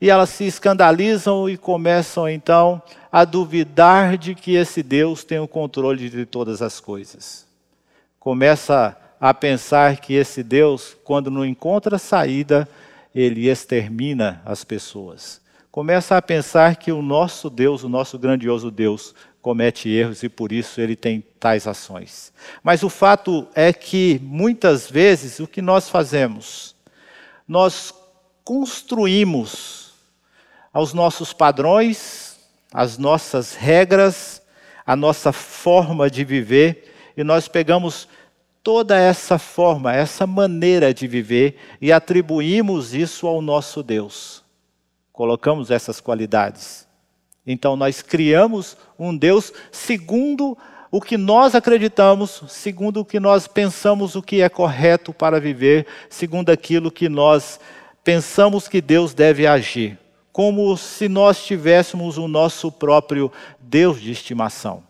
E 0.00 0.08
elas 0.08 0.30
se 0.30 0.44
escandalizam 0.44 1.48
e 1.48 1.58
começam 1.58 2.26
então 2.26 2.80
a 3.12 3.24
duvidar 3.24 4.16
de 4.16 4.34
que 4.34 4.54
esse 4.54 4.82
Deus 4.82 5.24
tem 5.24 5.38
o 5.38 5.48
controle 5.48 6.08
de 6.08 6.24
todas 6.24 6.62
as 6.62 6.80
coisas. 6.80 7.46
Começa 8.18 8.96
a 9.20 9.34
pensar 9.34 9.96
que 9.96 10.14
esse 10.14 10.42
Deus, 10.42 10.96
quando 11.04 11.30
não 11.30 11.44
encontra 11.44 11.98
saída, 11.98 12.66
ele 13.14 13.48
extermina 13.48 14.42
as 14.44 14.64
pessoas. 14.64 15.40
Começa 15.70 16.16
a 16.16 16.22
pensar 16.22 16.76
que 16.76 16.90
o 16.90 17.02
nosso 17.02 17.48
Deus, 17.48 17.84
o 17.84 17.88
nosso 17.88 18.18
grandioso 18.18 18.70
Deus, 18.70 19.14
comete 19.40 19.88
erros 19.88 20.22
e 20.22 20.28
por 20.28 20.52
isso 20.52 20.80
ele 20.80 20.96
tem 20.96 21.22
tais 21.38 21.66
ações. 21.66 22.32
Mas 22.62 22.82
o 22.82 22.88
fato 22.88 23.46
é 23.54 23.72
que 23.72 24.20
muitas 24.22 24.90
vezes 24.90 25.40
o 25.40 25.46
que 25.46 25.62
nós 25.62 25.88
fazemos? 25.88 26.74
Nós 27.46 27.94
construímos 28.44 29.92
aos 30.72 30.92
nossos 30.92 31.32
padrões, 31.32 32.38
as 32.72 32.98
nossas 32.98 33.54
regras, 33.54 34.42
a 34.84 34.96
nossa 34.96 35.32
forma 35.32 36.10
de 36.10 36.24
viver 36.24 37.12
e 37.16 37.24
nós 37.24 37.48
pegamos 37.48 38.08
toda 38.62 38.98
essa 38.98 39.38
forma, 39.38 39.94
essa 39.94 40.26
maneira 40.26 40.92
de 40.92 41.06
viver 41.06 41.56
e 41.80 41.92
atribuímos 41.92 42.94
isso 42.94 43.26
ao 43.26 43.40
nosso 43.40 43.82
Deus. 43.82 44.42
Colocamos 45.12 45.70
essas 45.70 46.00
qualidades. 46.00 46.86
Então 47.46 47.76
nós 47.76 48.02
criamos 48.02 48.76
um 48.98 49.16
Deus 49.16 49.52
segundo 49.72 50.56
o 50.90 51.00
que 51.00 51.16
nós 51.16 51.54
acreditamos, 51.54 52.42
segundo 52.48 53.00
o 53.00 53.04
que 53.04 53.20
nós 53.20 53.46
pensamos 53.46 54.14
o 54.14 54.22
que 54.22 54.40
é 54.40 54.48
correto 54.48 55.12
para 55.12 55.40
viver, 55.40 55.86
segundo 56.08 56.50
aquilo 56.50 56.90
que 56.90 57.08
nós 57.08 57.60
pensamos 58.02 58.68
que 58.68 58.80
Deus 58.80 59.12
deve 59.12 59.46
agir, 59.46 59.98
como 60.32 60.76
se 60.76 61.08
nós 61.08 61.44
tivéssemos 61.44 62.16
o 62.16 62.26
nosso 62.26 62.72
próprio 62.72 63.30
Deus 63.60 64.00
de 64.00 64.12
estimação. 64.12 64.82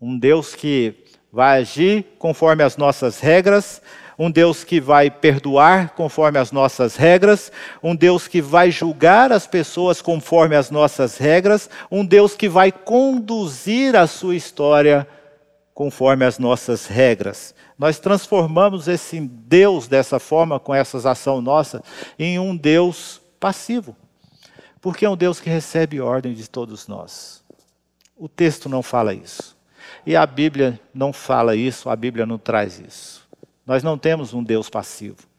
Um 0.00 0.16
Deus 0.16 0.54
que 0.54 0.94
vai 1.32 1.60
agir 1.60 2.04
conforme 2.18 2.62
as 2.62 2.76
nossas 2.76 3.20
regras, 3.20 3.80
um 4.18 4.30
Deus 4.30 4.64
que 4.64 4.80
vai 4.80 5.10
perdoar 5.10 5.90
conforme 5.90 6.38
as 6.38 6.52
nossas 6.52 6.96
regras, 6.96 7.50
um 7.82 7.96
Deus 7.96 8.28
que 8.28 8.42
vai 8.42 8.70
julgar 8.70 9.32
as 9.32 9.46
pessoas 9.46 10.02
conforme 10.02 10.54
as 10.54 10.70
nossas 10.70 11.16
regras, 11.16 11.70
um 11.90 12.04
Deus 12.04 12.34
que 12.34 12.48
vai 12.48 12.70
conduzir 12.70 13.96
a 13.96 14.06
sua 14.06 14.36
história 14.36 15.08
conforme 15.72 16.26
as 16.26 16.38
nossas 16.38 16.86
regras. 16.86 17.54
Nós 17.78 17.98
transformamos 17.98 18.88
esse 18.88 19.18
Deus 19.20 19.88
dessa 19.88 20.18
forma, 20.18 20.60
com 20.60 20.74
essa 20.74 21.10
ação 21.10 21.40
nossa, 21.40 21.82
em 22.18 22.38
um 22.38 22.54
Deus 22.54 23.22
passivo. 23.40 23.96
Porque 24.82 25.06
é 25.06 25.08
um 25.08 25.16
Deus 25.16 25.40
que 25.40 25.48
recebe 25.48 25.98
ordem 25.98 26.34
de 26.34 26.48
todos 26.48 26.86
nós. 26.86 27.42
O 28.14 28.28
texto 28.28 28.68
não 28.68 28.82
fala 28.82 29.14
isso. 29.14 29.56
E 30.06 30.16
a 30.16 30.24
Bíblia 30.26 30.80
não 30.94 31.12
fala 31.12 31.54
isso, 31.54 31.88
a 31.88 31.96
Bíblia 31.96 32.26
não 32.26 32.38
traz 32.38 32.80
isso. 32.80 33.28
Nós 33.66 33.82
não 33.82 33.96
temos 33.98 34.32
um 34.34 34.42
Deus 34.42 34.68
passivo. 34.68 35.30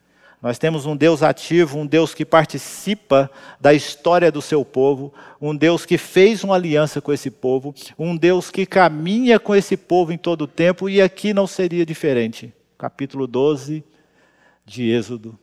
Nós 0.42 0.58
temos 0.58 0.88
um 0.88 0.96
Deus 0.96 1.22
ativo, 1.22 1.78
um 1.78 1.86
Deus 1.86 2.16
que 2.16 2.26
participa 2.26 3.30
da 3.60 3.74
história 3.74 4.32
do 4.32 4.42
seu 4.42 4.66
povo, 4.66 5.14
um 5.40 5.56
Deus 5.56 5.86
que 5.86 6.00
fez 6.00 6.44
uma 6.44 6.56
aliança 6.56 7.00
com 7.00 7.14
esse 7.14 7.30
povo, 7.30 7.76
um 7.98 8.18
Deus 8.18 8.50
que 8.50 8.66
caminha 8.66 9.40
com 9.40 9.54
esse 9.54 9.78
povo 9.78 10.12
em 10.12 10.18
todo 10.18 10.44
o 10.44 10.48
tempo, 10.48 10.90
e 10.90 11.00
aqui 11.00 11.32
não 11.32 11.46
seria 11.46 11.86
diferente. 11.86 12.52
Capítulo 12.76 13.28
12 13.28 13.84
de 14.66 14.90
Êxodo 14.90 15.38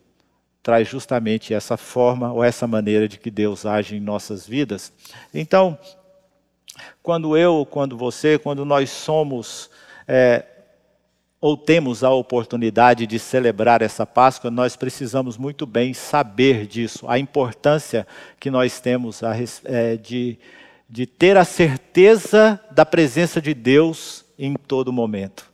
traz 0.61 0.87
justamente 0.87 1.53
essa 1.53 1.77
forma 1.77 2.33
ou 2.33 2.43
essa 2.43 2.67
maneira 2.67 3.07
de 3.07 3.17
que 3.17 3.31
Deus 3.31 3.65
age 3.65 3.95
em 3.95 4.01
nossas 4.01 4.45
vidas. 4.45 4.91
Então, 5.33 5.77
quando 7.01 7.37
eu, 7.37 7.67
quando 7.69 7.97
você, 7.97 8.37
quando 8.37 8.65
nós 8.65 8.89
somos 8.89 9.69
é, 10.07 10.45
ou 11.41 11.55
temos 11.55 12.03
a 12.03 12.11
oportunidade 12.11 13.07
de 13.07 13.17
celebrar 13.17 13.81
essa 13.81 14.05
Páscoa, 14.05 14.51
nós 14.51 14.75
precisamos 14.75 15.37
muito 15.37 15.65
bem 15.65 15.93
saber 15.93 16.67
disso, 16.67 17.07
a 17.07 17.17
importância 17.17 18.05
que 18.39 18.51
nós 18.51 18.79
temos 18.79 19.23
a, 19.23 19.33
é, 19.65 19.95
de, 19.95 20.37
de 20.89 21.05
ter 21.05 21.37
a 21.37 21.45
certeza 21.45 22.59
da 22.71 22.85
presença 22.85 23.41
de 23.41 23.53
Deus 23.53 24.25
em 24.37 24.53
todo 24.55 24.91
momento. 24.91 25.49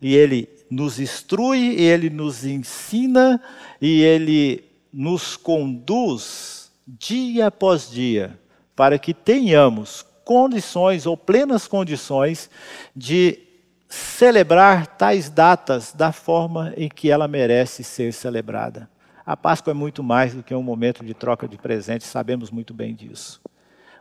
E 0.00 0.14
Ele 0.14 0.48
nos 0.70 0.98
instrui, 0.98 1.80
Ele 1.80 2.08
nos 2.08 2.44
ensina 2.44 3.40
e 3.80 4.02
Ele 4.02 4.64
nos 4.92 5.36
conduz 5.36 6.72
dia 6.86 7.48
após 7.48 7.90
dia 7.90 8.38
para 8.74 8.98
que 8.98 9.14
tenhamos 9.14 10.04
condições 10.24 11.06
ou 11.06 11.16
plenas 11.16 11.68
condições 11.68 12.50
de 12.94 13.38
celebrar 13.88 14.86
tais 14.86 15.30
datas 15.30 15.92
da 15.92 16.10
forma 16.10 16.72
em 16.76 16.88
que 16.88 17.10
ela 17.10 17.28
merece 17.28 17.84
ser 17.84 18.12
celebrada. 18.12 18.88
A 19.24 19.36
Páscoa 19.36 19.70
é 19.70 19.74
muito 19.74 20.02
mais 20.02 20.34
do 20.34 20.42
que 20.42 20.54
um 20.54 20.62
momento 20.62 21.04
de 21.04 21.14
troca 21.14 21.48
de 21.48 21.56
presentes, 21.56 22.08
sabemos 22.08 22.50
muito 22.50 22.74
bem 22.74 22.94
disso. 22.94 23.40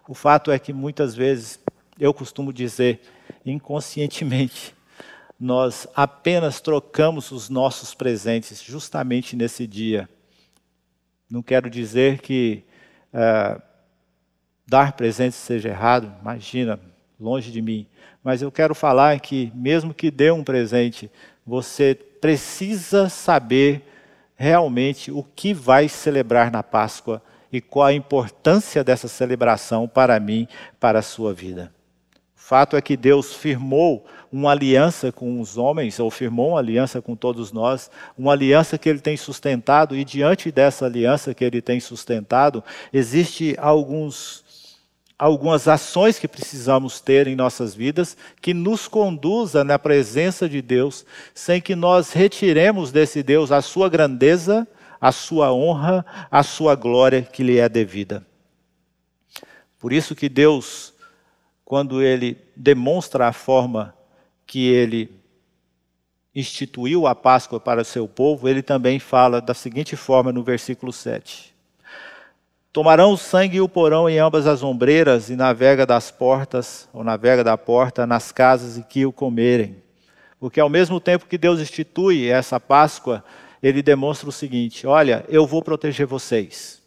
O 0.07 0.13
fato 0.13 0.51
é 0.51 0.59
que 0.59 0.73
muitas 0.73 1.15
vezes, 1.15 1.59
eu 1.97 2.13
costumo 2.13 2.51
dizer, 2.51 3.01
inconscientemente, 3.45 4.75
nós 5.39 5.87
apenas 5.95 6.59
trocamos 6.59 7.31
os 7.31 7.49
nossos 7.49 7.93
presentes 7.93 8.61
justamente 8.61 9.35
nesse 9.35 9.65
dia. 9.65 10.09
Não 11.29 11.41
quero 11.41 11.69
dizer 11.69 12.19
que 12.19 12.63
uh, 13.13 13.61
dar 14.73 14.93
presentes 14.93 15.37
seja 15.37 15.69
errado, 15.69 16.11
imagina, 16.19 16.79
longe 17.19 17.51
de 17.51 17.61
mim. 17.61 17.85
Mas 18.23 18.41
eu 18.41 18.51
quero 18.51 18.73
falar 18.73 19.19
que, 19.19 19.51
mesmo 19.53 19.93
que 19.93 20.09
dê 20.09 20.31
um 20.31 20.43
presente, 20.43 21.11
você 21.45 21.93
precisa 21.93 23.07
saber 23.07 23.87
realmente 24.35 25.11
o 25.11 25.23
que 25.35 25.53
vai 25.53 25.87
celebrar 25.87 26.49
na 26.49 26.63
Páscoa 26.63 27.21
e 27.51 27.61
qual 27.61 27.85
a 27.85 27.93
importância 27.93 28.83
dessa 28.83 29.07
celebração 29.07 29.87
para 29.87 30.19
mim, 30.19 30.47
para 30.79 30.97
a 30.97 31.03
sua 31.03 31.35
vida. 31.35 31.71
O 32.35 32.41
fato 32.41 32.75
é 32.75 32.81
que 32.81 32.97
Deus 32.97 33.31
firmou 33.31 34.03
uma 34.31 34.49
aliança 34.53 35.11
com 35.11 35.39
os 35.39 35.55
homens, 35.55 35.99
ou 35.99 36.09
firmou 36.09 36.49
uma 36.49 36.59
aliança 36.59 36.99
com 36.99 37.15
todos 37.15 37.51
nós, 37.51 37.91
uma 38.17 38.31
aliança 38.31 38.75
que 38.75 38.89
ele 38.89 38.99
tem 38.99 39.15
sustentado, 39.15 39.95
e 39.95 40.03
diante 40.03 40.51
dessa 40.51 40.87
aliança 40.87 41.31
que 41.31 41.45
ele 41.45 41.61
tem 41.61 41.79
sustentado, 41.79 42.63
existe 42.91 43.55
alguns 43.59 44.42
algumas 45.23 45.69
ações 45.69 46.19
que 46.19 46.27
precisamos 46.27 46.99
ter 46.99 47.27
em 47.27 47.35
nossas 47.35 47.73
vidas 47.73 48.17
que 48.41 48.53
nos 48.53 48.89
conduza 48.89 49.63
na 49.63 49.79
presença 49.79 50.49
de 50.49 50.61
Deus, 50.61 51.05
sem 51.33 51.61
que 51.61 51.77
nós 51.77 52.11
retiremos 52.11 52.91
desse 52.91 53.23
Deus 53.23 53.49
a 53.49 53.61
sua 53.61 53.87
grandeza, 53.87 54.67
a 54.99 55.13
sua 55.13 55.53
honra, 55.53 56.05
a 56.29 56.43
sua 56.43 56.75
glória 56.75 57.21
que 57.21 57.41
lhe 57.41 57.57
é 57.57 57.69
devida. 57.69 58.27
Por 59.79 59.93
isso 59.93 60.13
que 60.13 60.27
Deus, 60.27 60.93
quando 61.63 62.01
ele 62.01 62.37
demonstra 62.53 63.25
a 63.25 63.31
forma 63.31 63.95
que 64.45 64.67
ele 64.67 65.09
instituiu 66.35 67.07
a 67.07 67.15
Páscoa 67.15 67.61
para 67.61 67.83
o 67.83 67.85
seu 67.85 68.09
povo, 68.09 68.49
ele 68.49 68.61
também 68.61 68.99
fala 68.99 69.39
da 69.39 69.53
seguinte 69.53 69.95
forma 69.95 70.33
no 70.33 70.43
versículo 70.43 70.91
7. 70.91 71.52
Tomarão 72.73 73.11
o 73.11 73.17
sangue 73.17 73.57
e 73.57 73.61
o 73.61 73.69
porão 73.69 74.09
em 74.09 74.17
ambas 74.17 74.47
as 74.47 74.63
ombreiras 74.63 75.29
e 75.29 75.35
na 75.35 75.53
vega 75.53 75.85
das 75.85 76.09
portas, 76.09 76.89
ou 76.91 77.03
na 77.03 77.15
vega 77.15 77.43
da 77.43 77.55
porta, 77.55 78.07
nas 78.07 78.31
casas 78.31 78.79
e 78.79 78.83
que 78.83 79.05
o 79.05 79.13
comerem. 79.13 79.75
Porque 80.39 80.59
ao 80.59 80.67
mesmo 80.69 80.99
tempo 80.99 81.27
que 81.27 81.37
Deus 81.37 81.59
institui 81.59 82.27
essa 82.27 82.59
Páscoa, 82.59 83.23
ele 83.61 83.83
demonstra 83.83 84.27
o 84.27 84.31
seguinte: 84.31 84.87
olha, 84.87 85.23
eu 85.29 85.45
vou 85.45 85.61
proteger 85.61 86.07
vocês. 86.07 86.81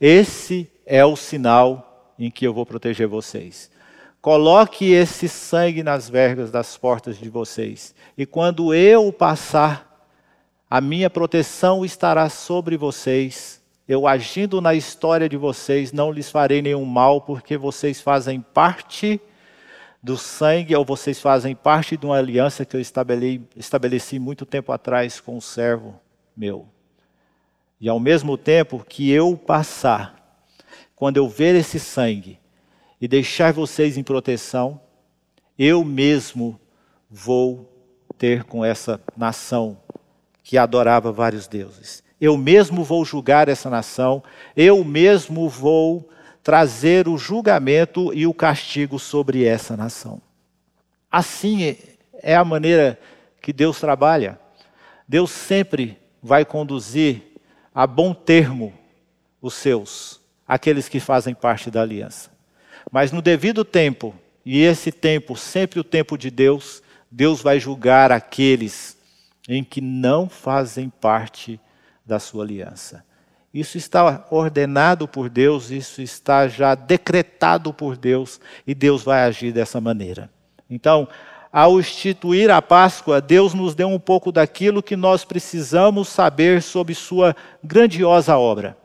Esse 0.00 0.70
é 0.86 1.04
o 1.04 1.14
sinal 1.14 2.14
em 2.18 2.30
que 2.30 2.46
eu 2.46 2.54
vou 2.54 2.64
proteger 2.64 3.06
vocês. 3.06 3.70
Coloque 4.22 4.90
esse 4.90 5.28
sangue 5.28 5.82
nas 5.82 6.08
vergas 6.08 6.50
das 6.50 6.78
portas 6.78 7.18
de 7.18 7.28
vocês. 7.28 7.94
E 8.16 8.24
quando 8.24 8.72
eu 8.72 9.12
passar, 9.12 10.08
a 10.68 10.80
minha 10.80 11.10
proteção 11.10 11.84
estará 11.84 12.30
sobre 12.30 12.78
vocês 12.78 13.60
eu 13.88 14.06
agindo 14.06 14.60
na 14.60 14.74
história 14.74 15.28
de 15.28 15.36
vocês, 15.36 15.92
não 15.92 16.10
lhes 16.10 16.30
farei 16.30 16.60
nenhum 16.60 16.84
mal, 16.84 17.20
porque 17.20 17.56
vocês 17.56 18.00
fazem 18.00 18.40
parte 18.40 19.20
do 20.02 20.16
sangue, 20.16 20.74
ou 20.74 20.84
vocês 20.84 21.20
fazem 21.20 21.54
parte 21.54 21.96
de 21.96 22.04
uma 22.04 22.16
aliança 22.16 22.64
que 22.64 22.76
eu 22.76 22.80
estabeleci, 22.80 24.18
muito 24.18 24.44
tempo 24.44 24.72
atrás 24.72 25.20
com 25.20 25.36
o 25.36 25.42
servo 25.42 26.00
meu. 26.36 26.68
E 27.80 27.88
ao 27.88 28.00
mesmo 28.00 28.36
tempo 28.36 28.84
que 28.88 29.10
eu 29.10 29.36
passar, 29.36 30.40
quando 30.94 31.18
eu 31.18 31.28
ver 31.28 31.54
esse 31.54 31.78
sangue 31.78 32.40
e 33.00 33.06
deixar 33.06 33.52
vocês 33.52 33.96
em 33.96 34.02
proteção, 34.02 34.80
eu 35.58 35.84
mesmo 35.84 36.58
vou 37.10 37.72
ter 38.18 38.44
com 38.44 38.64
essa 38.64 39.00
nação 39.16 39.78
que 40.42 40.56
adorava 40.56 41.12
vários 41.12 41.46
deuses. 41.46 42.02
Eu 42.20 42.36
mesmo 42.36 42.82
vou 42.82 43.04
julgar 43.04 43.48
essa 43.48 43.68
nação, 43.68 44.22
eu 44.56 44.82
mesmo 44.82 45.48
vou 45.48 46.08
trazer 46.42 47.08
o 47.08 47.18
julgamento 47.18 48.14
e 48.14 48.26
o 48.26 48.32
castigo 48.32 48.98
sobre 48.98 49.44
essa 49.44 49.76
nação. 49.76 50.20
Assim 51.10 51.76
é 52.22 52.36
a 52.36 52.44
maneira 52.44 52.98
que 53.42 53.52
Deus 53.52 53.78
trabalha. 53.80 54.38
Deus 55.06 55.30
sempre 55.30 55.98
vai 56.22 56.44
conduzir 56.44 57.22
a 57.74 57.86
bom 57.86 58.14
termo 58.14 58.72
os 59.40 59.54
seus, 59.54 60.20
aqueles 60.48 60.88
que 60.88 60.98
fazem 60.98 61.34
parte 61.34 61.70
da 61.70 61.82
aliança. 61.82 62.30
Mas 62.90 63.12
no 63.12 63.20
devido 63.20 63.64
tempo, 63.64 64.14
e 64.44 64.62
esse 64.62 64.90
tempo, 64.90 65.36
sempre 65.36 65.78
o 65.78 65.84
tempo 65.84 66.16
de 66.16 66.30
Deus, 66.30 66.82
Deus 67.10 67.40
vai 67.42 67.60
julgar 67.60 68.10
aqueles 68.10 68.96
em 69.48 69.62
que 69.62 69.80
não 69.80 70.28
fazem 70.28 70.88
parte 70.88 71.60
da 72.06 72.18
sua 72.18 72.44
aliança. 72.44 73.04
Isso 73.52 73.78
está 73.78 74.26
ordenado 74.30 75.08
por 75.08 75.28
Deus, 75.28 75.70
isso 75.70 76.02
está 76.02 76.46
já 76.46 76.74
decretado 76.74 77.72
por 77.72 77.96
Deus 77.96 78.40
e 78.66 78.74
Deus 78.74 79.02
vai 79.02 79.22
agir 79.24 79.52
dessa 79.52 79.80
maneira. 79.80 80.30
Então, 80.68 81.08
ao 81.50 81.80
instituir 81.80 82.50
a 82.50 82.60
Páscoa, 82.60 83.20
Deus 83.20 83.54
nos 83.54 83.74
deu 83.74 83.88
um 83.88 83.98
pouco 83.98 84.30
daquilo 84.30 84.82
que 84.82 84.94
nós 84.94 85.24
precisamos 85.24 86.08
saber 86.08 86.60
sobre 86.60 86.94
Sua 86.94 87.34
grandiosa 87.64 88.36
obra. 88.36 88.76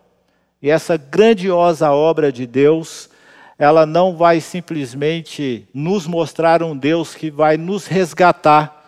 E 0.61 0.69
essa 0.69 0.95
grandiosa 0.95 1.91
obra 1.91 2.31
de 2.31 2.47
Deus, 2.47 3.09
ela 3.57 3.85
não 3.85 4.15
vai 4.15 4.39
simplesmente 4.39 5.67
nos 5.73 6.07
mostrar 6.07 6.63
um 6.63 6.77
Deus 6.77 7.13
que 7.13 7.29
vai 7.29 7.57
nos 7.57 7.87
resgatar, 7.87 8.85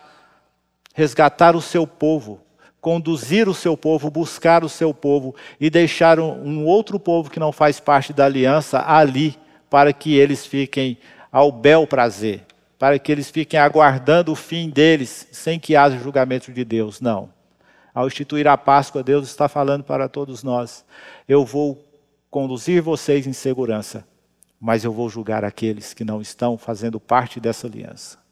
resgatar 0.94 1.54
o 1.54 1.60
seu 1.60 1.86
povo, 1.86 2.40
conduzir 2.84 3.48
o 3.48 3.54
seu 3.54 3.78
povo, 3.78 4.10
buscar 4.10 4.62
o 4.62 4.68
seu 4.68 4.92
povo 4.92 5.34
e 5.58 5.70
deixar 5.70 6.20
um, 6.20 6.66
outro 6.66 7.00
povo 7.00 7.30
que 7.30 7.40
não 7.40 7.50
faz 7.50 7.80
parte 7.80 8.12
da 8.12 8.26
aliança 8.26 8.84
ali, 8.86 9.38
para 9.70 9.90
que 9.90 10.14
eles 10.14 10.44
fiquem 10.44 10.98
ao 11.32 11.50
bel 11.50 11.86
prazer, 11.86 12.44
para 12.78 12.98
que 12.98 13.10
eles 13.10 13.30
fiquem 13.30 13.58
aguardando 13.58 14.30
o 14.30 14.36
fim 14.36 14.68
deles, 14.68 15.26
sem 15.32 15.58
que 15.58 15.74
haja 15.74 15.98
julgamento 15.98 16.52
de 16.52 16.62
Deus. 16.62 17.00
Não. 17.00 17.30
Ao 17.94 18.06
instituir 18.06 18.46
a 18.46 18.58
Páscoa, 18.58 19.02
Deus 19.02 19.28
está 19.28 19.48
falando 19.48 19.82
para 19.82 20.06
todos 20.06 20.42
nós: 20.42 20.84
eu 21.26 21.42
vou 21.42 21.82
conduzir 22.30 22.82
vocês 22.82 23.26
em 23.26 23.32
segurança, 23.32 24.06
mas 24.60 24.84
eu 24.84 24.92
vou 24.92 25.08
julgar 25.08 25.42
aqueles 25.42 25.94
que 25.94 26.04
não 26.04 26.20
estão 26.20 26.58
fazendo 26.58 27.00
parte 27.00 27.40
dessa 27.40 27.66
aliança 27.66 28.23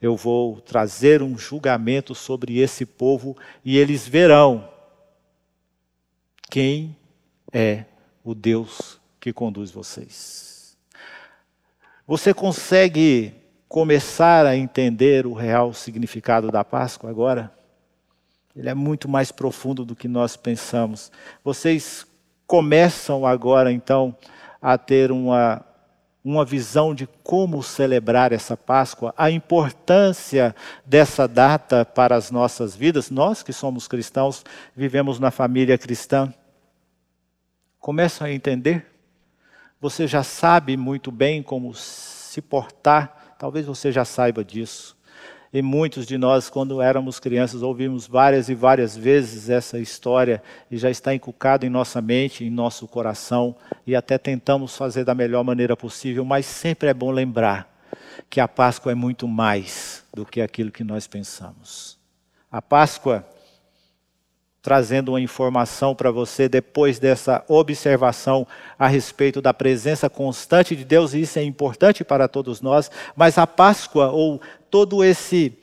eu 0.00 0.16
vou 0.16 0.60
trazer 0.60 1.22
um 1.22 1.36
julgamento 1.38 2.14
sobre 2.14 2.58
esse 2.58 2.84
povo 2.84 3.36
e 3.64 3.78
eles 3.78 4.06
verão 4.06 4.68
quem 6.50 6.96
é 7.52 7.84
o 8.22 8.34
Deus 8.34 9.00
que 9.20 9.32
conduz 9.32 9.70
vocês. 9.70 10.76
Você 12.06 12.32
consegue 12.32 13.34
começar 13.68 14.46
a 14.46 14.56
entender 14.56 15.26
o 15.26 15.32
real 15.32 15.72
significado 15.72 16.50
da 16.50 16.62
Páscoa 16.62 17.10
agora? 17.10 17.52
Ele 18.54 18.68
é 18.68 18.74
muito 18.74 19.08
mais 19.08 19.32
profundo 19.32 19.84
do 19.84 19.96
que 19.96 20.08
nós 20.08 20.36
pensamos. 20.36 21.10
Vocês 21.42 22.06
começam 22.46 23.26
agora, 23.26 23.72
então, 23.72 24.16
a 24.62 24.78
ter 24.78 25.10
uma, 25.10 25.64
uma 26.28 26.44
visão 26.44 26.92
de 26.92 27.06
como 27.22 27.62
celebrar 27.62 28.32
essa 28.32 28.56
Páscoa, 28.56 29.14
a 29.16 29.30
importância 29.30 30.56
dessa 30.84 31.28
data 31.28 31.84
para 31.84 32.16
as 32.16 32.32
nossas 32.32 32.74
vidas. 32.74 33.12
Nós 33.12 33.44
que 33.44 33.52
somos 33.52 33.86
cristãos, 33.86 34.44
vivemos 34.74 35.20
na 35.20 35.30
família 35.30 35.78
cristã. 35.78 36.34
Começam 37.78 38.26
a 38.26 38.32
entender? 38.32 38.86
Você 39.80 40.08
já 40.08 40.24
sabe 40.24 40.76
muito 40.76 41.12
bem 41.12 41.44
como 41.44 41.72
se 41.72 42.42
portar, 42.42 43.36
talvez 43.38 43.64
você 43.64 43.92
já 43.92 44.04
saiba 44.04 44.44
disso. 44.44 44.95
E 45.52 45.62
muitos 45.62 46.06
de 46.06 46.18
nós, 46.18 46.50
quando 46.50 46.82
éramos 46.82 47.20
crianças, 47.20 47.62
ouvimos 47.62 48.06
várias 48.06 48.48
e 48.48 48.54
várias 48.54 48.96
vezes 48.96 49.48
essa 49.48 49.78
história 49.78 50.42
e 50.70 50.76
já 50.76 50.90
está 50.90 51.14
inculcado 51.14 51.64
em 51.64 51.70
nossa 51.70 52.02
mente, 52.02 52.44
em 52.44 52.50
nosso 52.50 52.86
coração, 52.86 53.54
e 53.86 53.94
até 53.94 54.18
tentamos 54.18 54.76
fazer 54.76 55.04
da 55.04 55.14
melhor 55.14 55.44
maneira 55.44 55.76
possível, 55.76 56.24
mas 56.24 56.46
sempre 56.46 56.88
é 56.88 56.94
bom 56.94 57.10
lembrar 57.10 57.74
que 58.28 58.40
a 58.40 58.48
Páscoa 58.48 58.92
é 58.92 58.94
muito 58.94 59.28
mais 59.28 60.04
do 60.12 60.24
que 60.26 60.40
aquilo 60.40 60.70
que 60.70 60.82
nós 60.82 61.06
pensamos. 61.06 61.98
A 62.50 62.60
Páscoa 62.60 63.24
trazendo 64.66 65.12
uma 65.12 65.20
informação 65.20 65.94
para 65.94 66.10
você 66.10 66.48
depois 66.48 66.98
dessa 66.98 67.44
observação 67.46 68.44
a 68.76 68.88
respeito 68.88 69.40
da 69.40 69.54
presença 69.54 70.10
constante 70.10 70.74
de 70.74 70.84
Deus, 70.84 71.14
e 71.14 71.20
isso 71.20 71.38
é 71.38 71.44
importante 71.44 72.02
para 72.02 72.26
todos 72.26 72.60
nós, 72.60 72.90
mas 73.14 73.38
a 73.38 73.46
Páscoa 73.46 74.10
ou 74.10 74.40
todo 74.68 75.04
esse 75.04 75.56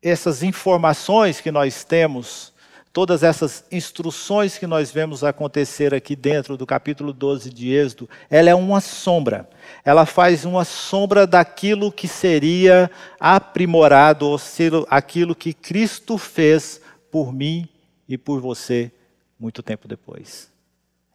essas 0.00 0.44
informações 0.44 1.40
que 1.40 1.50
nós 1.50 1.82
temos, 1.82 2.52
todas 2.92 3.24
essas 3.24 3.64
instruções 3.72 4.56
que 4.56 4.64
nós 4.64 4.92
vemos 4.92 5.24
acontecer 5.24 5.92
aqui 5.92 6.14
dentro 6.14 6.56
do 6.56 6.64
capítulo 6.64 7.12
12 7.12 7.50
de 7.50 7.72
Êxodo, 7.72 8.08
ela 8.30 8.50
é 8.50 8.54
uma 8.54 8.80
sombra. 8.80 9.48
Ela 9.84 10.06
faz 10.06 10.44
uma 10.44 10.64
sombra 10.64 11.26
daquilo 11.26 11.90
que 11.90 12.06
seria 12.06 12.88
aprimorado, 13.18 14.28
ou 14.28 14.38
seja, 14.38 14.86
aquilo 14.88 15.34
que 15.34 15.52
Cristo 15.52 16.16
fez 16.16 16.80
por 17.18 17.32
mim 17.32 17.68
e 18.08 18.16
por 18.16 18.40
você 18.40 18.92
muito 19.40 19.60
tempo 19.60 19.88
depois. 19.88 20.48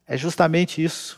É 0.05 0.17
justamente 0.17 0.83
isso. 0.83 1.17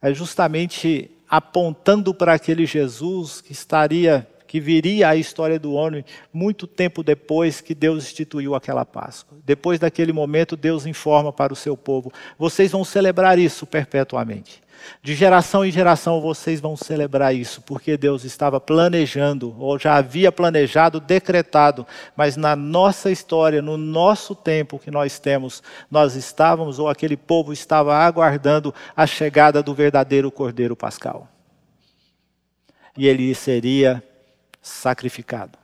É 0.00 0.14
justamente 0.14 1.10
apontando 1.28 2.14
para 2.14 2.32
aquele 2.32 2.64
Jesus 2.64 3.42
que 3.42 3.52
estaria, 3.52 4.26
que 4.46 4.58
viria 4.58 5.10
à 5.10 5.16
história 5.16 5.58
do 5.58 5.74
homem 5.74 6.06
muito 6.32 6.66
tempo 6.66 7.02
depois 7.02 7.60
que 7.60 7.74
Deus 7.74 8.04
instituiu 8.04 8.54
aquela 8.54 8.86
Páscoa. 8.86 9.36
Depois 9.44 9.78
daquele 9.78 10.10
momento, 10.10 10.56
Deus 10.56 10.86
informa 10.86 11.30
para 11.30 11.52
o 11.52 11.56
seu 11.56 11.76
povo: 11.76 12.10
vocês 12.38 12.72
vão 12.72 12.86
celebrar 12.86 13.38
isso 13.38 13.66
perpetuamente. 13.66 14.61
De 15.02 15.14
geração 15.14 15.64
em 15.64 15.70
geração 15.70 16.20
vocês 16.20 16.60
vão 16.60 16.76
celebrar 16.76 17.34
isso, 17.34 17.60
porque 17.62 17.96
Deus 17.96 18.24
estava 18.24 18.60
planejando, 18.60 19.54
ou 19.58 19.78
já 19.78 19.96
havia 19.96 20.30
planejado, 20.30 21.00
decretado, 21.00 21.86
mas 22.16 22.36
na 22.36 22.54
nossa 22.54 23.10
história, 23.10 23.60
no 23.60 23.76
nosso 23.76 24.34
tempo 24.34 24.78
que 24.78 24.90
nós 24.90 25.18
temos, 25.18 25.62
nós 25.90 26.14
estávamos, 26.14 26.78
ou 26.78 26.88
aquele 26.88 27.16
povo 27.16 27.52
estava 27.52 27.96
aguardando 27.96 28.74
a 28.96 29.06
chegada 29.06 29.62
do 29.62 29.74
verdadeiro 29.74 30.30
Cordeiro 30.30 30.76
Pascal. 30.76 31.28
E 32.96 33.08
ele 33.08 33.34
seria 33.34 34.02
sacrificado, 34.60 35.58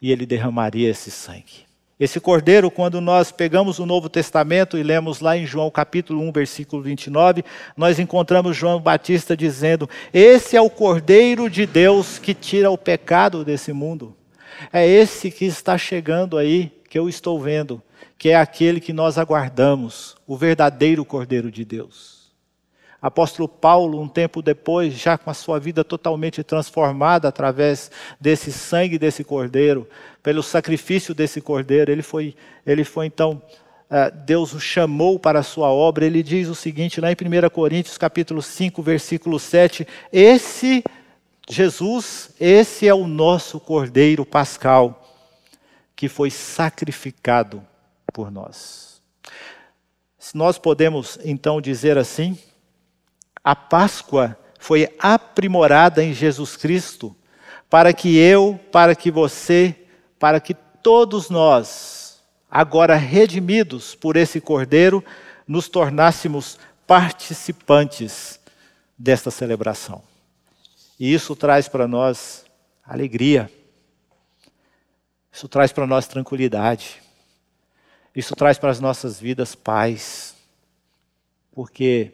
e 0.00 0.10
ele 0.10 0.26
derramaria 0.26 0.90
esse 0.90 1.10
sangue. 1.10 1.71
Esse 2.02 2.18
cordeiro, 2.18 2.68
quando 2.68 3.00
nós 3.00 3.30
pegamos 3.30 3.78
o 3.78 3.86
Novo 3.86 4.08
Testamento 4.08 4.76
e 4.76 4.82
lemos 4.82 5.20
lá 5.20 5.36
em 5.36 5.46
João 5.46 5.70
capítulo 5.70 6.20
1, 6.20 6.32
versículo 6.32 6.82
29, 6.82 7.44
nós 7.76 8.00
encontramos 8.00 8.56
João 8.56 8.80
Batista 8.80 9.36
dizendo: 9.36 9.88
Esse 10.12 10.56
é 10.56 10.60
o 10.60 10.68
cordeiro 10.68 11.48
de 11.48 11.64
Deus 11.64 12.18
que 12.18 12.34
tira 12.34 12.72
o 12.72 12.76
pecado 12.76 13.44
desse 13.44 13.72
mundo. 13.72 14.16
É 14.72 14.84
esse 14.84 15.30
que 15.30 15.44
está 15.44 15.78
chegando 15.78 16.36
aí, 16.36 16.72
que 16.90 16.98
eu 16.98 17.08
estou 17.08 17.40
vendo, 17.40 17.80
que 18.18 18.30
é 18.30 18.34
aquele 18.34 18.80
que 18.80 18.92
nós 18.92 19.16
aguardamos, 19.16 20.16
o 20.26 20.36
verdadeiro 20.36 21.04
cordeiro 21.04 21.52
de 21.52 21.64
Deus. 21.64 22.22
Apóstolo 23.02 23.48
Paulo, 23.48 24.00
um 24.00 24.06
tempo 24.06 24.40
depois, 24.40 24.94
já 24.94 25.18
com 25.18 25.28
a 25.28 25.34
sua 25.34 25.58
vida 25.58 25.82
totalmente 25.82 26.44
transformada 26.44 27.26
através 27.26 27.90
desse 28.20 28.52
sangue 28.52 28.96
desse 28.96 29.24
cordeiro, 29.24 29.88
pelo 30.22 30.42
sacrifício 30.42 31.14
desse 31.14 31.40
cordeiro, 31.40 31.90
ele 31.90 32.02
foi, 32.02 32.34
ele 32.64 32.84
foi 32.84 33.06
então, 33.06 33.42
é, 33.90 34.10
Deus 34.10 34.52
o 34.52 34.60
chamou 34.60 35.18
para 35.18 35.40
a 35.40 35.42
sua 35.42 35.68
obra. 35.68 36.06
Ele 36.06 36.22
diz 36.22 36.48
o 36.48 36.54
seguinte, 36.54 37.00
lá 37.00 37.10
em 37.10 37.14
1 37.14 37.50
Coríntios, 37.50 37.98
capítulo 37.98 38.40
5, 38.40 38.82
versículo 38.82 39.38
7, 39.38 39.86
esse 40.12 40.84
Jesus, 41.48 42.30
esse 42.40 42.86
é 42.86 42.94
o 42.94 43.06
nosso 43.06 43.58
cordeiro 43.58 44.24
pascal, 44.24 45.06
que 45.94 46.08
foi 46.08 46.30
sacrificado 46.30 47.62
por 48.12 48.30
nós. 48.30 49.02
Se 50.18 50.36
nós 50.36 50.56
podemos 50.56 51.18
então 51.24 51.60
dizer 51.60 51.98
assim, 51.98 52.38
a 53.42 53.56
Páscoa 53.56 54.38
foi 54.58 54.88
aprimorada 54.98 56.02
em 56.02 56.14
Jesus 56.14 56.56
Cristo 56.56 57.14
para 57.68 57.92
que 57.92 58.16
eu, 58.16 58.58
para 58.70 58.94
que 58.94 59.10
você, 59.10 59.74
para 60.22 60.38
que 60.38 60.54
todos 60.54 61.28
nós, 61.28 62.22
agora 62.48 62.94
redimidos 62.94 63.92
por 63.96 64.16
esse 64.16 64.40
Cordeiro, 64.40 65.04
nos 65.48 65.68
tornássemos 65.68 66.60
participantes 66.86 68.38
desta 68.96 69.32
celebração. 69.32 70.00
E 70.96 71.12
isso 71.12 71.34
traz 71.34 71.66
para 71.66 71.88
nós 71.88 72.44
alegria, 72.86 73.50
isso 75.32 75.48
traz 75.48 75.72
para 75.72 75.88
nós 75.88 76.06
tranquilidade, 76.06 77.02
isso 78.14 78.36
traz 78.36 78.58
para 78.58 78.70
as 78.70 78.78
nossas 78.78 79.18
vidas 79.18 79.56
paz, 79.56 80.36
porque 81.52 82.12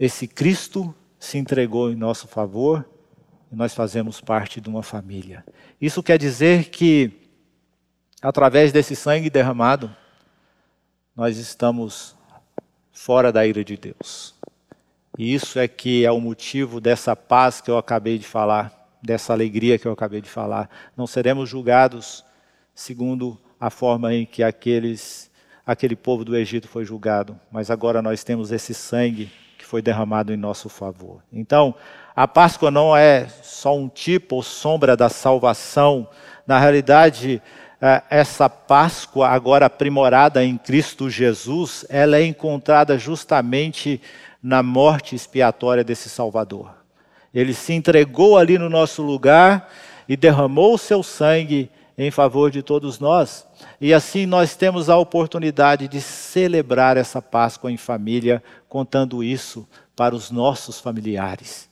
esse 0.00 0.26
Cristo 0.26 0.94
se 1.20 1.36
entregou 1.36 1.92
em 1.92 1.96
nosso 1.96 2.26
favor 2.26 2.82
nós 3.52 3.74
fazemos 3.74 4.20
parte 4.20 4.60
de 4.60 4.68
uma 4.68 4.82
família. 4.82 5.44
Isso 5.80 6.02
quer 6.02 6.18
dizer 6.18 6.70
que, 6.70 7.12
através 8.20 8.72
desse 8.72 8.96
sangue 8.96 9.28
derramado, 9.28 9.94
nós 11.14 11.36
estamos 11.36 12.16
fora 12.90 13.30
da 13.30 13.46
ira 13.46 13.62
de 13.62 13.76
Deus. 13.76 14.34
E 15.18 15.34
isso 15.34 15.58
é 15.58 15.68
que 15.68 16.04
é 16.06 16.10
o 16.10 16.20
motivo 16.20 16.80
dessa 16.80 17.14
paz 17.14 17.60
que 17.60 17.70
eu 17.70 17.76
acabei 17.76 18.16
de 18.16 18.26
falar, 18.26 18.72
dessa 19.02 19.32
alegria 19.32 19.78
que 19.78 19.86
eu 19.86 19.92
acabei 19.92 20.22
de 20.22 20.30
falar. 20.30 20.70
Não 20.96 21.06
seremos 21.06 21.48
julgados 21.48 22.24
segundo 22.74 23.38
a 23.60 23.68
forma 23.68 24.14
em 24.14 24.24
que 24.24 24.42
aqueles, 24.42 25.30
aquele 25.66 25.94
povo 25.94 26.24
do 26.24 26.34
Egito 26.34 26.66
foi 26.66 26.84
julgado, 26.86 27.38
mas 27.50 27.70
agora 27.70 28.00
nós 28.00 28.24
temos 28.24 28.50
esse 28.50 28.72
sangue 28.72 29.30
foi 29.72 29.80
derramado 29.80 30.34
em 30.34 30.36
nosso 30.36 30.68
favor. 30.68 31.22
Então, 31.32 31.74
a 32.14 32.28
Páscoa 32.28 32.70
não 32.70 32.94
é 32.94 33.26
só 33.42 33.74
um 33.74 33.88
tipo 33.88 34.36
ou 34.36 34.42
sombra 34.42 34.94
da 34.94 35.08
salvação. 35.08 36.06
Na 36.46 36.58
realidade, 36.58 37.40
é, 37.80 38.02
essa 38.10 38.50
Páscoa, 38.50 39.28
agora 39.28 39.64
aprimorada 39.64 40.44
em 40.44 40.58
Cristo 40.58 41.08
Jesus, 41.08 41.86
ela 41.88 42.18
é 42.18 42.26
encontrada 42.26 42.98
justamente 42.98 43.98
na 44.42 44.62
morte 44.62 45.16
expiatória 45.16 45.82
desse 45.82 46.10
Salvador. 46.10 46.74
Ele 47.32 47.54
se 47.54 47.72
entregou 47.72 48.36
ali 48.36 48.58
no 48.58 48.68
nosso 48.68 49.00
lugar 49.00 49.70
e 50.06 50.18
derramou 50.18 50.74
o 50.74 50.78
seu 50.78 51.02
sangue 51.02 51.70
em 51.96 52.10
favor 52.10 52.50
de 52.50 52.62
todos 52.62 52.98
nós. 52.98 53.46
E 53.80 53.92
assim 53.92 54.26
nós 54.26 54.54
temos 54.54 54.88
a 54.88 54.96
oportunidade 54.96 55.88
de 55.88 56.00
celebrar 56.00 56.96
essa 56.96 57.20
Páscoa 57.20 57.70
em 57.70 57.76
família, 57.76 58.42
contando 58.68 59.22
isso 59.22 59.68
para 59.94 60.14
os 60.14 60.30
nossos 60.30 60.80
familiares. 60.80 61.68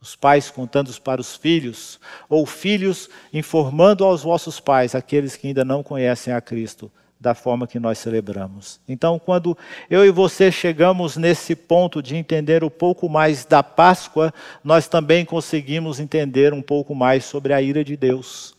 Os 0.00 0.14
pais 0.14 0.50
contando 0.50 0.92
para 1.00 1.20
os 1.20 1.34
filhos, 1.34 1.98
ou 2.28 2.46
filhos 2.46 3.08
informando 3.32 4.04
aos 4.04 4.22
vossos 4.22 4.60
pais, 4.60 4.94
aqueles 4.94 5.36
que 5.36 5.48
ainda 5.48 5.64
não 5.64 5.82
conhecem 5.82 6.32
a 6.32 6.40
Cristo, 6.40 6.90
da 7.20 7.34
forma 7.34 7.66
que 7.66 7.80
nós 7.80 7.98
celebramos. 7.98 8.80
Então, 8.88 9.18
quando 9.18 9.58
eu 9.90 10.04
e 10.04 10.10
você 10.10 10.52
chegamos 10.52 11.16
nesse 11.16 11.56
ponto 11.56 12.00
de 12.00 12.14
entender 12.14 12.62
um 12.62 12.70
pouco 12.70 13.08
mais 13.08 13.44
da 13.44 13.60
Páscoa, 13.60 14.32
nós 14.62 14.86
também 14.86 15.24
conseguimos 15.24 15.98
entender 15.98 16.52
um 16.52 16.62
pouco 16.62 16.94
mais 16.94 17.24
sobre 17.24 17.52
a 17.52 17.60
ira 17.60 17.82
de 17.82 17.96
Deus 17.96 18.56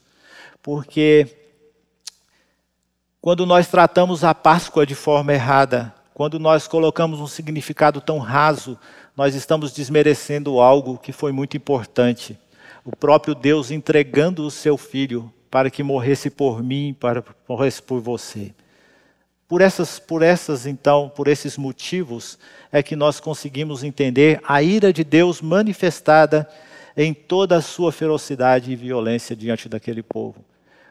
porque 0.61 1.27
quando 3.21 3.45
nós 3.45 3.67
tratamos 3.67 4.23
a 4.23 4.33
Páscoa 4.33 4.85
de 4.85 4.95
forma 4.95 5.33
errada, 5.33 5.93
quando 6.13 6.39
nós 6.39 6.67
colocamos 6.67 7.19
um 7.19 7.27
significado 7.27 7.99
tão 7.99 8.17
raso, 8.17 8.77
nós 9.15 9.35
estamos 9.35 9.73
desmerecendo 9.73 10.61
algo 10.61 10.97
que 10.97 11.11
foi 11.11 11.31
muito 11.31 11.57
importante. 11.57 12.39
O 12.85 12.95
próprio 12.95 13.35
Deus 13.35 13.71
entregando 13.71 14.45
o 14.45 14.51
seu 14.51 14.77
filho 14.77 15.31
para 15.51 15.69
que 15.69 15.83
morresse 15.83 16.29
por 16.29 16.63
mim, 16.63 16.95
para 16.97 17.21
que 17.21 17.31
morresse 17.47 17.81
por 17.81 17.99
você. 17.99 18.53
Por 19.49 19.61
essas, 19.61 19.99
por 19.99 20.21
essas, 20.21 20.65
então, 20.65 21.09
por 21.09 21.27
esses 21.27 21.57
motivos, 21.57 22.37
é 22.71 22.81
que 22.81 22.95
nós 22.95 23.19
conseguimos 23.19 23.83
entender 23.83 24.39
a 24.47 24.61
ira 24.63 24.93
de 24.93 25.03
Deus 25.03 25.41
manifestada 25.41 26.47
em 26.95 27.13
toda 27.13 27.57
a 27.57 27.61
sua 27.61 27.91
ferocidade 27.91 28.71
e 28.71 28.75
violência 28.75 29.35
diante 29.35 29.67
daquele 29.67 30.03
povo. 30.03 30.45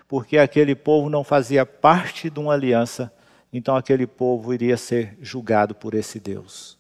Porque 0.09 0.39
aquele 0.39 0.75
povo 0.75 1.11
não 1.11 1.23
fazia 1.23 1.67
parte 1.67 2.31
de 2.31 2.41
uma 2.41 2.55
aliança, 2.55 3.13
então 3.53 3.77
aquele 3.77 4.07
povo 4.07 4.55
iria 4.55 4.79
ser 4.79 5.19
julgado 5.21 5.75
por 5.75 5.93
esse 5.93 6.19
Deus. 6.19 6.79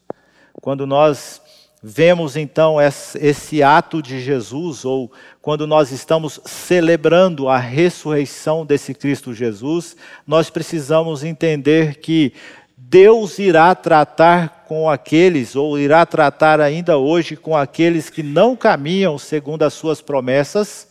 Quando 0.62 0.86
nós 0.86 1.40
vemos 1.82 2.36
então 2.36 2.76
esse 2.80 3.62
ato 3.62 4.02
de 4.02 4.20
Jesus, 4.20 4.84
ou 4.84 5.12
quando 5.40 5.66
nós 5.66 5.92
estamos 5.92 6.40
celebrando 6.44 7.48
a 7.48 7.58
ressurreição 7.58 8.66
desse 8.66 8.94
Cristo 8.94 9.32
Jesus, 9.32 9.94
nós 10.26 10.50
precisamos 10.50 11.22
entender 11.22 11.96
que 11.96 12.32
Deus 12.76 13.38
irá 13.38 13.74
tratar 13.74 14.64
com 14.66 14.88
aqueles, 14.88 15.54
ou 15.54 15.78
irá 15.78 16.06
tratar 16.06 16.60
ainda 16.60 16.96
hoje 16.96 17.36
com 17.36 17.56
aqueles 17.56 18.08
que 18.08 18.22
não 18.22 18.56
caminham 18.56 19.18
segundo 19.18 19.62
as 19.64 19.74
suas 19.74 20.00
promessas, 20.00 20.88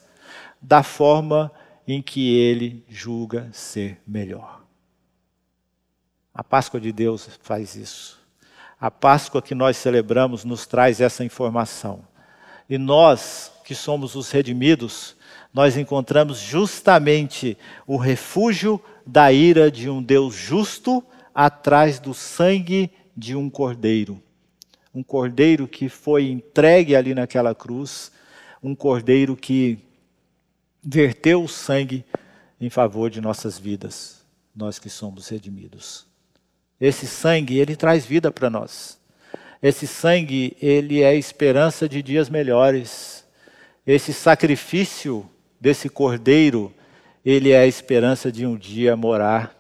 da 0.62 0.84
forma 0.84 1.52
em 1.88 2.02
que 2.02 2.36
ele 2.36 2.84
julga 2.90 3.50
ser 3.54 4.00
melhor. 4.06 4.62
A 6.34 6.44
Páscoa 6.44 6.80
de 6.80 6.92
Deus 6.92 7.30
faz 7.42 7.76
isso. 7.76 8.20
A 8.80 8.92
Páscoa 8.92 9.42
que 9.42 9.56
nós 9.56 9.78
celebramos 9.78 10.44
nos 10.44 10.68
traz 10.68 11.00
essa 11.00 11.24
informação. 11.24 12.02
E 12.70 12.78
nós, 12.78 13.52
que 13.64 13.74
somos 13.74 14.16
os 14.16 14.30
redimidos, 14.30 15.16
nós 15.54 15.78
encontramos 15.78 16.38
justamente 16.38 17.58
o 17.88 17.98
refúgio 17.98 18.80
da 19.06 19.32
ira 19.32 19.72
de 19.72 19.90
um 19.90 20.04
Deus 20.04 20.36
justo 20.36 21.04
atrás 21.34 22.00
do 22.00 22.14
sangue 22.14 22.92
de 23.16 23.36
um 23.36 23.50
cordeiro. 23.50 24.22
Um 24.94 25.02
cordeiro 25.02 25.68
que 25.68 25.88
foi 25.88 26.30
entregue 26.30 26.96
ali 26.96 27.16
naquela 27.16 27.56
cruz, 27.56 28.12
um 28.62 28.76
cordeiro 28.76 29.36
que 29.36 29.80
verteu 30.90 31.44
o 31.44 31.50
sangue 31.50 32.06
em 32.62 32.70
favor 32.70 33.10
de 33.10 33.20
nossas 33.20 33.60
vidas, 33.60 34.26
nós 34.56 34.80
que 34.80 34.90
somos 34.90 35.28
redimidos. 35.28 36.08
Esse 36.80 37.06
sangue, 37.06 37.58
ele 37.58 37.76
traz 37.76 38.06
vida 38.06 38.32
para 38.32 38.50
nós. 38.50 38.98
Esse 39.62 39.86
sangue, 39.86 40.56
ele 40.62 41.02
é 41.02 41.14
esperança 41.14 41.90
de 41.90 42.02
dias 42.02 42.30
melhores. 42.30 43.26
Esse 43.86 44.14
sacrifício 44.14 45.30
desse 45.60 45.90
cordeiro, 45.90 46.74
ele 47.26 47.52
é 47.52 47.60
a 47.60 47.68
esperança 47.68 48.32
de 48.32 48.46
um 48.46 48.56
dia 48.56 48.96
morar 48.96 49.54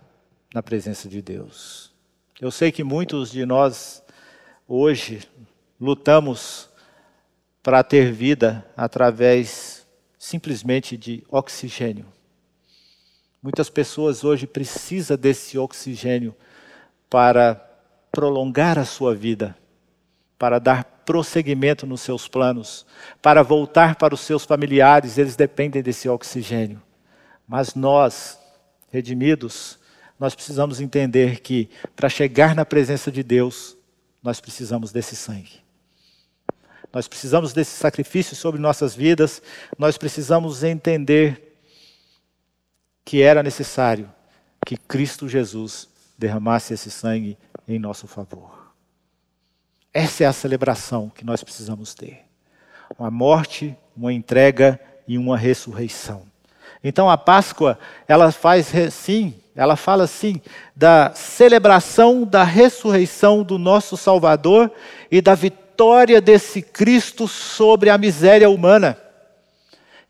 na 0.54 0.64
presença 0.64 1.10
de 1.10 1.22
Deus. 1.22 1.92
Eu 2.40 2.52
sei 2.52 2.72
que 2.72 2.84
muitos 2.84 3.32
de 3.32 3.46
nós 3.46 4.02
hoje 4.66 5.28
lutamos 5.80 6.70
para 7.62 7.84
ter 7.84 8.14
vida 8.14 8.66
através 8.78 9.77
simplesmente 10.28 10.98
de 10.98 11.24
oxigênio. 11.30 12.06
Muitas 13.42 13.70
pessoas 13.70 14.26
hoje 14.26 14.46
precisam 14.46 15.16
desse 15.16 15.58
oxigênio 15.58 16.36
para 17.10 17.56
prolongar 18.12 18.78
a 18.78 18.84
sua 18.84 19.16
vida, 19.16 19.58
para 20.38 20.60
dar 20.60 20.84
prosseguimento 21.06 21.88
nos 21.88 22.02
seus 22.02 22.28
planos, 22.28 22.86
para 23.22 23.42
voltar 23.42 23.96
para 23.96 24.14
os 24.14 24.20
seus 24.20 24.44
familiares, 24.44 25.18
eles 25.18 25.38
dependem 25.38 25.82
desse 25.82 26.10
oxigênio. 26.10 26.82
Mas 27.48 27.74
nós, 27.74 28.38
redimidos, 28.92 29.80
nós 30.20 30.36
precisamos 30.36 30.82
entender 30.82 31.40
que 31.40 31.70
para 31.96 32.10
chegar 32.10 32.54
na 32.54 32.66
presença 32.66 33.10
de 33.10 33.24
Deus, 33.24 33.78
nós 34.22 34.42
precisamos 34.42 34.92
desse 34.92 35.16
sangue. 35.16 35.67
Nós 36.98 37.08
precisamos 37.08 37.54
desse 37.54 37.78
sacrifício 37.78 38.36
sobre 38.36 38.60
nossas 38.60 38.96
vidas, 38.96 39.40
nós 39.78 40.00
precisamos 40.00 40.64
entender 40.64 41.60
que 43.06 43.22
era 43.22 43.44
necessário 43.44 44.12
que 44.66 44.76
Cristo 44.76 45.30
Jesus 45.30 45.88
derramasse 46.18 46.74
esse 46.74 46.90
sangue 46.90 47.38
em 47.68 47.78
nosso 47.78 48.08
favor. 48.08 48.74
Essa 49.94 50.24
é 50.24 50.26
a 50.26 50.34
celebração 50.34 51.12
que 51.14 51.24
nós 51.24 51.44
precisamos 51.44 51.94
ter. 51.94 52.26
Uma 52.98 53.12
morte, 53.12 53.78
uma 53.96 54.12
entrega 54.12 54.80
e 55.08 55.20
uma 55.20 55.38
ressurreição. 55.38 56.24
Então 56.84 57.08
a 57.08 57.16
Páscoa, 57.16 57.78
ela 58.08 58.32
faz 58.32 58.74
sim, 58.92 59.36
ela 59.56 59.76
fala 59.76 60.08
sim 60.08 60.42
da 60.76 61.14
celebração 61.14 62.24
da 62.24 62.44
ressurreição 62.44 63.44
do 63.44 63.60
nosso 63.60 63.96
Salvador 63.96 64.72
e 65.12 65.22
da 65.22 65.36
vitória 65.36 65.67
desse 66.22 66.62
Cristo 66.62 67.28
sobre 67.28 67.90
a 67.90 67.98
miséria 67.98 68.50
humana. 68.50 68.98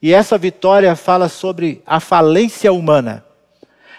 E 0.01 0.13
essa 0.13 0.37
vitória 0.37 0.95
fala 0.95 1.27
sobre 1.27 1.81
a 1.85 1.99
falência 1.99 2.71
humana. 2.71 3.23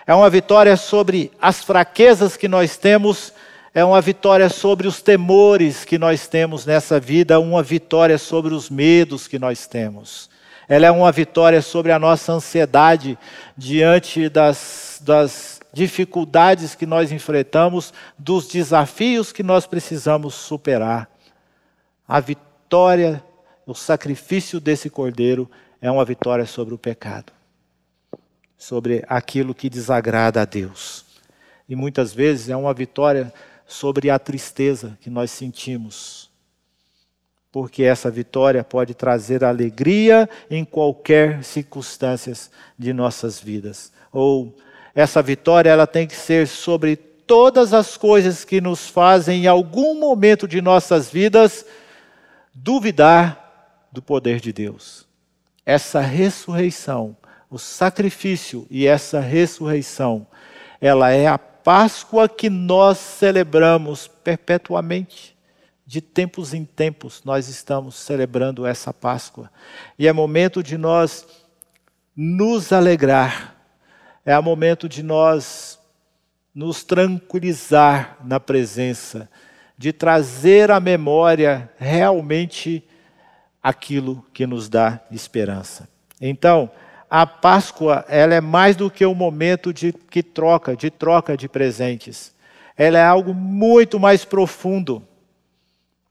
É 0.07 0.14
uma 0.14 0.31
vitória 0.31 0.76
sobre 0.76 1.31
as 1.40 1.62
fraquezas 1.62 2.37
que 2.37 2.48
nós 2.48 2.76
temos, 2.76 3.33
é 3.74 3.85
uma 3.85 4.00
vitória 4.00 4.48
sobre 4.48 4.88
os 4.88 5.02
temores 5.02 5.85
que 5.85 5.98
nós 5.98 6.26
temos 6.26 6.64
nessa 6.64 6.98
vida, 6.98 7.38
uma 7.38 7.62
vitória 7.62 8.16
sobre 8.16 8.54
os 8.54 8.70
medos 8.70 9.28
que 9.28 9.38
nós 9.38 9.66
temos. 9.66 10.31
Ela 10.68 10.87
é 10.87 10.90
uma 10.90 11.12
vitória 11.12 11.61
sobre 11.61 11.92
a 11.92 11.98
nossa 11.98 12.33
ansiedade 12.33 13.18
diante 13.57 14.28
das, 14.28 15.00
das 15.02 15.61
dificuldades 15.72 16.74
que 16.74 16.87
nós 16.87 17.12
enfrentamos, 17.12 17.92
dos 18.18 18.48
desafios 18.48 19.33
que 19.33 19.42
nós 19.42 19.66
precisamos 19.66 20.35
superar. 20.35 21.09
A 22.09 22.21
vitória, 22.21 23.23
o 23.66 23.75
sacrifício 23.75 24.59
desse 24.59 24.88
cordeiro 24.88 25.49
é 25.81 25.90
uma 25.90 26.05
vitória 26.05 26.47
sobre 26.47 26.75
o 26.75 26.79
pecado 26.79 27.38
sobre 28.59 29.05
aquilo 29.09 29.55
que 29.55 29.71
desagrada 29.71 30.42
a 30.42 30.44
Deus. 30.44 31.05
E 31.68 31.77
muitas 31.77 32.12
vezes 32.12 32.51
é 32.51 32.57
uma 32.57 32.75
vitória 32.75 33.33
sobre 33.66 34.11
a 34.11 34.18
tristeza 34.18 34.99
que 35.01 35.09
nós 35.09 35.31
sentimos. 35.31 36.29
Porque 37.53 37.85
essa 37.85 38.11
vitória 38.11 38.64
pode 38.64 38.94
trazer 38.94 39.44
alegria 39.44 40.29
em 40.51 40.64
qualquer 40.64 41.44
circunstâncias 41.44 42.51
de 42.77 42.92
nossas 42.92 43.38
vidas. 43.38 43.92
Ou 44.12 44.57
essa 44.94 45.23
vitória 45.23 45.71
ela 45.71 45.87
tem 45.87 46.07
que 46.07 46.16
ser 46.16 46.49
sobre 46.49 46.97
todas 46.97 47.73
as 47.73 47.97
coisas 47.97 48.44
que 48.44 48.61
nos 48.61 48.88
fazem 48.88 49.44
em 49.44 49.47
algum 49.47 49.94
momento 49.94 50.49
de 50.49 50.61
nossas 50.61 51.11
vidas 51.11 51.64
duvidar 52.62 53.88
do 53.92 54.01
poder 54.03 54.40
de 54.40 54.53
Deus. 54.53 55.07
Essa 55.64 56.01
ressurreição 56.01 57.16
o 57.51 57.59
sacrifício 57.59 58.66
e 58.71 58.87
essa 58.87 59.21
ressurreição, 59.21 60.27
ela 60.81 61.11
é 61.11 61.27
a 61.27 61.38
Páscoa 61.38 62.29
que 62.29 62.49
nós 62.49 62.99
celebramos 62.99 64.09
perpetuamente. 64.09 65.37
De 65.85 66.01
tempos 66.01 66.53
em 66.53 66.64
tempos 66.64 67.23
nós 67.25 67.49
estamos 67.49 67.94
celebrando 67.94 68.66
essa 68.66 68.92
Páscoa. 68.92 69.51
E 69.99 70.07
é 70.07 70.12
momento 70.12 70.62
de 70.62 70.77
nós 70.77 71.27
nos 72.14 72.73
alegrar. 72.73 73.55
É 74.25 74.38
momento 74.40 74.88
de 74.88 75.03
nós 75.03 75.79
nos 76.55 76.85
tranquilizar 76.85 78.18
na 78.25 78.38
presença, 78.38 79.29
de 79.29 79.47
trazer 79.93 80.71
à 80.71 80.81
memória 80.81 81.71
realmente 81.79 82.83
aquilo 83.62 84.25
que 84.35 84.47
nos 84.47 84.69
dá 84.69 85.01
esperança. 85.11 85.88
Então, 86.21 86.71
a 87.09 87.25
Páscoa 87.27 88.05
ela 88.09 88.35
é 88.35 88.41
mais 88.41 88.77
do 88.77 88.91
que 88.91 89.07
um 89.07 89.14
momento 89.14 89.73
de 89.73 89.93
que 89.93 90.23
troca, 90.23 90.77
de 90.77 90.91
troca 90.91 91.37
de 91.37 91.49
presentes. 91.49 92.35
Ela 92.77 92.99
é 92.99 93.05
algo 93.05 93.33
muito 93.33 93.99
mais 93.99 94.25
profundo. 94.25 95.03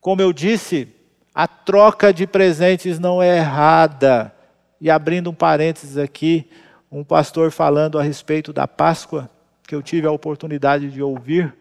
Como 0.01 0.21
eu 0.21 0.31
disse, 0.31 0.87
a 1.35 1.47
troca 1.47 2.13
de 2.13 2.25
presentes 2.25 2.97
não 2.97 3.21
é 3.21 3.37
errada. 3.37 4.33
E 4.79 4.89
abrindo 4.89 5.29
um 5.29 5.33
parênteses 5.33 5.97
aqui, 5.97 6.49
um 6.91 7.03
pastor 7.03 7.51
falando 7.51 7.99
a 7.99 8.03
respeito 8.03 8.53
da 8.53 8.67
Páscoa, 8.67 9.29
que 9.67 9.75
eu 9.75 9.83
tive 9.83 10.07
a 10.07 10.11
oportunidade 10.11 10.89
de 10.89 11.01
ouvir, 11.01 11.53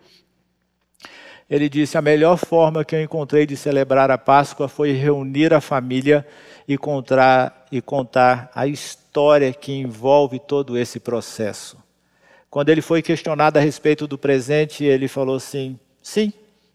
ele 1.48 1.68
disse: 1.68 1.96
A 1.96 2.02
melhor 2.02 2.36
forma 2.36 2.84
que 2.84 2.94
eu 2.94 3.02
encontrei 3.02 3.46
de 3.46 3.56
celebrar 3.56 4.10
a 4.10 4.18
Páscoa 4.18 4.68
foi 4.68 4.92
reunir 4.92 5.54
a 5.54 5.60
família 5.60 6.26
e 6.66 6.76
contar, 6.76 7.66
e 7.70 7.80
contar 7.80 8.50
a 8.54 8.66
história 8.66 9.52
que 9.52 9.72
envolve 9.72 10.38
todo 10.40 10.76
esse 10.76 10.98
processo. 10.98 11.78
Quando 12.50 12.70
ele 12.70 12.82
foi 12.82 13.02
questionado 13.02 13.58
a 13.58 13.62
respeito 13.62 14.06
do 14.06 14.18
presente, 14.18 14.84
ele 14.84 15.08
falou 15.08 15.36
assim: 15.36 15.78
Sim, 16.02 16.32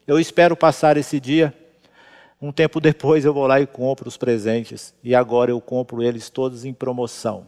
eu 0.08 0.20
espero 0.20 0.56
passar 0.56 0.98
esse 0.98 1.20
dia. 1.20 1.54
Um 2.42 2.52
tempo 2.52 2.80
depois 2.80 3.24
eu 3.24 3.34
vou 3.34 3.46
lá 3.46 3.62
e 3.62 3.68
compro 3.68 4.08
os 4.08 4.18
presentes. 4.18 4.96
E 5.04 5.14
agora 5.14 5.52
eu 5.52 5.62
compro 5.62 6.02
eles 6.02 6.30
todos 6.30 6.66
em 6.66 6.74
promoção. 6.74 7.46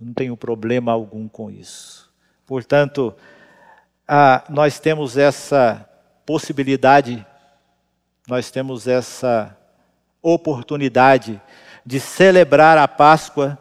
Não 0.00 0.14
tenho 0.14 0.36
problema 0.36 0.92
algum 0.92 1.26
com 1.26 1.50
isso. 1.50 2.08
Portanto, 2.46 3.12
ah, 4.06 4.44
nós 4.48 4.78
temos 4.78 5.18
essa 5.18 5.89
possibilidade, 6.30 7.26
nós 8.28 8.52
temos 8.52 8.86
essa 8.86 9.58
oportunidade 10.22 11.42
de 11.84 11.98
celebrar 11.98 12.78
a 12.78 12.86
Páscoa 12.86 13.58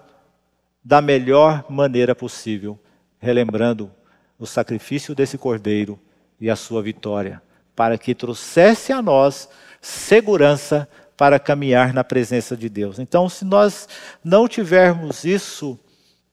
da 0.84 1.02
melhor 1.02 1.66
maneira 1.68 2.14
possível, 2.14 2.80
relembrando 3.18 3.92
o 4.38 4.46
sacrifício 4.46 5.16
desse 5.16 5.36
cordeiro 5.36 6.00
e 6.40 6.48
a 6.48 6.56
sua 6.56 6.84
vitória, 6.84 7.42
para 7.76 7.98
que 7.98 8.14
trouxesse 8.14 8.94
a 8.94 9.02
nós 9.02 9.50
segurança 9.82 10.88
para 11.18 11.40
caminhar 11.40 11.92
na 11.92 12.04
presença 12.04 12.56
de 12.56 12.70
Deus. 12.70 13.00
Então, 13.00 13.28
se 13.28 13.44
nós 13.44 13.90
não 14.24 14.48
tivermos 14.48 15.24
isso 15.24 15.80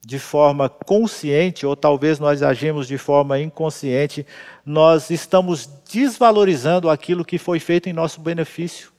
de 0.07 0.17
forma 0.17 0.69
consciente, 0.69 1.65
ou 1.65 1.75
talvez 1.75 2.17
nós 2.17 2.41
agimos 2.41 2.87
de 2.87 2.97
forma 2.97 3.41
inconsciente, 3.41 4.25
nós 4.65 5.09
estamos 5.09 5.69
desvalorizando 5.91 6.89
aquilo 6.89 7.25
que 7.25 7.37
foi 7.37 7.59
feito 7.59 7.89
em 7.89 7.93
nosso 7.93 8.21
benefício. 8.21 8.89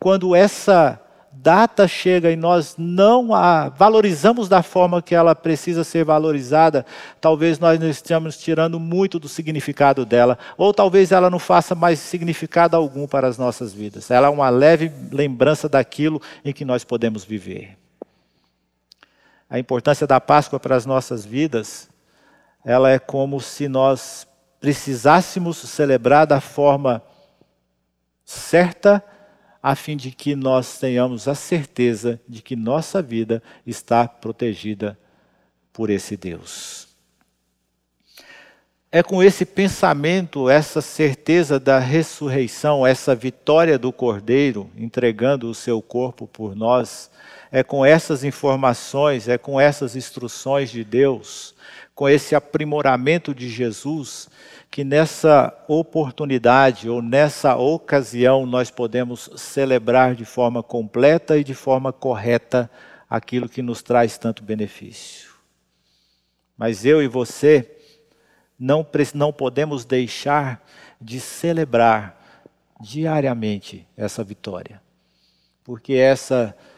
Quando 0.00 0.34
essa 0.34 1.00
data 1.32 1.86
chega 1.86 2.32
e 2.32 2.34
nós 2.34 2.74
não 2.76 3.32
a 3.32 3.68
valorizamos 3.68 4.48
da 4.48 4.64
forma 4.64 5.00
que 5.00 5.14
ela 5.14 5.32
precisa 5.32 5.84
ser 5.84 6.04
valorizada, 6.04 6.84
talvez 7.20 7.60
nós 7.60 7.80
estejamos 7.80 8.36
tirando 8.36 8.80
muito 8.80 9.20
do 9.20 9.28
significado 9.28 10.04
dela, 10.04 10.36
ou 10.58 10.74
talvez 10.74 11.12
ela 11.12 11.30
não 11.30 11.38
faça 11.38 11.72
mais 11.76 12.00
significado 12.00 12.76
algum 12.76 13.06
para 13.06 13.28
as 13.28 13.38
nossas 13.38 13.72
vidas. 13.72 14.10
Ela 14.10 14.26
é 14.26 14.30
uma 14.30 14.50
leve 14.50 14.90
lembrança 15.12 15.68
daquilo 15.68 16.20
em 16.44 16.52
que 16.52 16.64
nós 16.64 16.82
podemos 16.82 17.24
viver. 17.24 17.81
A 19.52 19.58
importância 19.58 20.06
da 20.06 20.18
Páscoa 20.18 20.58
para 20.58 20.74
as 20.74 20.86
nossas 20.86 21.26
vidas, 21.26 21.86
ela 22.64 22.90
é 22.90 22.98
como 22.98 23.38
se 23.38 23.68
nós 23.68 24.26
precisássemos 24.58 25.58
celebrar 25.58 26.26
da 26.26 26.40
forma 26.40 27.02
certa 28.24 29.04
a 29.62 29.76
fim 29.76 29.94
de 29.94 30.10
que 30.10 30.34
nós 30.34 30.78
tenhamos 30.78 31.28
a 31.28 31.34
certeza 31.34 32.18
de 32.26 32.40
que 32.40 32.56
nossa 32.56 33.02
vida 33.02 33.42
está 33.66 34.08
protegida 34.08 34.98
por 35.70 35.90
esse 35.90 36.16
Deus. 36.16 36.88
É 38.90 39.02
com 39.02 39.22
esse 39.22 39.44
pensamento, 39.44 40.48
essa 40.48 40.80
certeza 40.80 41.60
da 41.60 41.78
ressurreição, 41.78 42.86
essa 42.86 43.14
vitória 43.14 43.78
do 43.78 43.92
Cordeiro 43.92 44.70
entregando 44.74 45.50
o 45.50 45.54
seu 45.54 45.82
corpo 45.82 46.26
por 46.26 46.56
nós, 46.56 47.10
é 47.52 47.62
com 47.62 47.84
essas 47.84 48.24
informações, 48.24 49.28
é 49.28 49.36
com 49.36 49.60
essas 49.60 49.94
instruções 49.94 50.70
de 50.70 50.82
Deus, 50.82 51.54
com 51.94 52.08
esse 52.08 52.34
aprimoramento 52.34 53.34
de 53.34 53.46
Jesus, 53.46 54.30
que 54.70 54.82
nessa 54.82 55.54
oportunidade 55.68 56.88
ou 56.88 57.02
nessa 57.02 57.54
ocasião 57.54 58.46
nós 58.46 58.70
podemos 58.70 59.28
celebrar 59.36 60.14
de 60.14 60.24
forma 60.24 60.62
completa 60.62 61.36
e 61.36 61.44
de 61.44 61.52
forma 61.52 61.92
correta 61.92 62.70
aquilo 63.08 63.50
que 63.50 63.60
nos 63.60 63.82
traz 63.82 64.16
tanto 64.16 64.42
benefício. 64.42 65.30
Mas 66.56 66.86
eu 66.86 67.02
e 67.02 67.06
você 67.06 67.70
não, 68.58 68.86
não 69.14 69.30
podemos 69.30 69.84
deixar 69.84 70.66
de 70.98 71.20
celebrar 71.20 72.18
diariamente 72.80 73.86
essa 73.94 74.24
vitória, 74.24 74.80
porque 75.62 75.92
essa 75.92 76.46
vitória 76.46 76.71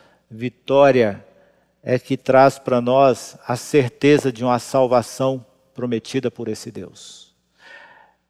é 1.83 1.99
que 1.99 2.17
traz 2.17 2.59
para 2.59 2.81
nós 2.81 3.37
a 3.47 3.57
certeza 3.57 4.33
de 4.33 4.45
uma 4.45 4.59
salvação 4.59 5.45
prometida 5.75 6.31
por 6.31 6.49
esse 6.49 6.71
Deus 6.71 7.25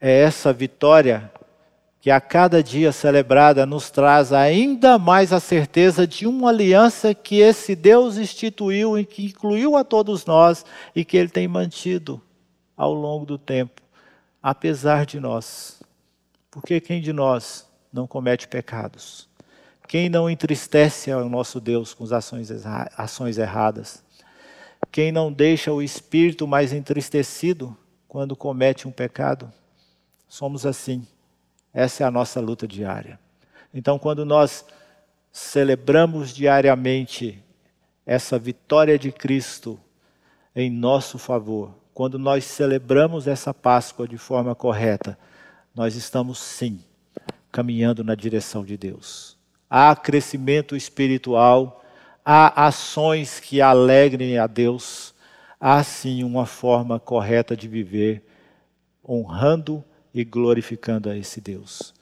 é 0.06 0.20
essa 0.20 0.52
vitória 0.52 1.32
que 1.98 2.10
a 2.10 2.20
cada 2.20 2.62
dia 2.62 2.92
celebrada 2.92 3.64
nos 3.64 3.90
traz 3.90 4.34
ainda 4.34 4.98
mais 4.98 5.32
a 5.32 5.40
certeza 5.40 6.06
de 6.06 6.26
uma 6.26 6.50
aliança 6.50 7.14
que 7.14 7.36
esse 7.36 7.74
Deus 7.74 8.18
instituiu 8.18 8.98
e 8.98 9.06
que 9.06 9.24
incluiu 9.24 9.78
a 9.78 9.82
todos 9.82 10.26
nós 10.26 10.62
e 10.94 11.06
que 11.06 11.16
ele 11.16 11.30
tem 11.30 11.48
mantido 11.48 12.20
ao 12.76 12.92
longo 12.92 13.24
do 13.24 13.38
tempo, 13.38 13.80
apesar 14.42 15.06
de 15.06 15.18
nós. 15.18 15.80
Porque 16.50 16.82
quem 16.82 17.00
de 17.00 17.14
nós 17.14 17.66
não 17.90 18.06
comete 18.06 18.46
pecados? 18.46 19.26
Quem 19.86 20.08
não 20.08 20.28
entristece 20.28 21.10
ao 21.10 21.28
nosso 21.28 21.60
Deus 21.60 21.92
com 21.92 22.04
as 22.04 22.12
ações, 22.12 22.50
ações 22.96 23.38
erradas? 23.38 24.02
Quem 24.90 25.12
não 25.12 25.32
deixa 25.32 25.72
o 25.72 25.82
espírito 25.82 26.46
mais 26.46 26.72
entristecido 26.72 27.76
quando 28.08 28.36
comete 28.36 28.88
um 28.88 28.92
pecado? 28.92 29.52
Somos 30.28 30.64
assim. 30.64 31.06
Essa 31.72 32.04
é 32.04 32.06
a 32.06 32.10
nossa 32.10 32.40
luta 32.40 32.66
diária. 32.66 33.18
Então, 33.72 33.98
quando 33.98 34.24
nós 34.24 34.64
celebramos 35.32 36.32
diariamente 36.32 37.42
essa 38.06 38.38
vitória 38.38 38.98
de 38.98 39.10
Cristo 39.10 39.78
em 40.54 40.70
nosso 40.70 41.18
favor, 41.18 41.74
quando 41.92 42.18
nós 42.18 42.44
celebramos 42.44 43.26
essa 43.26 43.52
Páscoa 43.52 44.06
de 44.06 44.16
forma 44.16 44.54
correta, 44.54 45.18
nós 45.74 45.96
estamos 45.96 46.38
sim 46.38 46.80
caminhando 47.50 48.04
na 48.04 48.14
direção 48.14 48.64
de 48.64 48.76
Deus. 48.76 49.36
Há 49.68 49.94
crescimento 49.96 50.76
espiritual, 50.76 51.82
há 52.24 52.66
ações 52.66 53.40
que 53.40 53.60
alegrem 53.60 54.38
a 54.38 54.46
Deus, 54.46 55.14
há 55.60 55.82
sim 55.82 56.22
uma 56.22 56.46
forma 56.46 57.00
correta 57.00 57.56
de 57.56 57.66
viver, 57.66 58.22
honrando 59.06 59.84
e 60.14 60.24
glorificando 60.24 61.10
a 61.10 61.16
esse 61.16 61.40
Deus. 61.40 61.92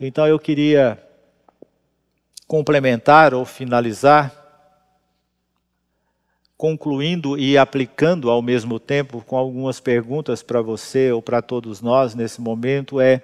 Então 0.00 0.26
eu 0.26 0.38
queria 0.38 0.98
complementar 2.46 3.32
ou 3.32 3.44
finalizar, 3.44 4.30
concluindo 6.56 7.38
e 7.38 7.56
aplicando 7.56 8.30
ao 8.30 8.42
mesmo 8.42 8.78
tempo 8.78 9.22
com 9.26 9.36
algumas 9.36 9.80
perguntas 9.80 10.42
para 10.42 10.60
você 10.60 11.10
ou 11.10 11.22
para 11.22 11.40
todos 11.40 11.80
nós 11.80 12.14
nesse 12.14 12.40
momento 12.40 13.00
é 13.00 13.22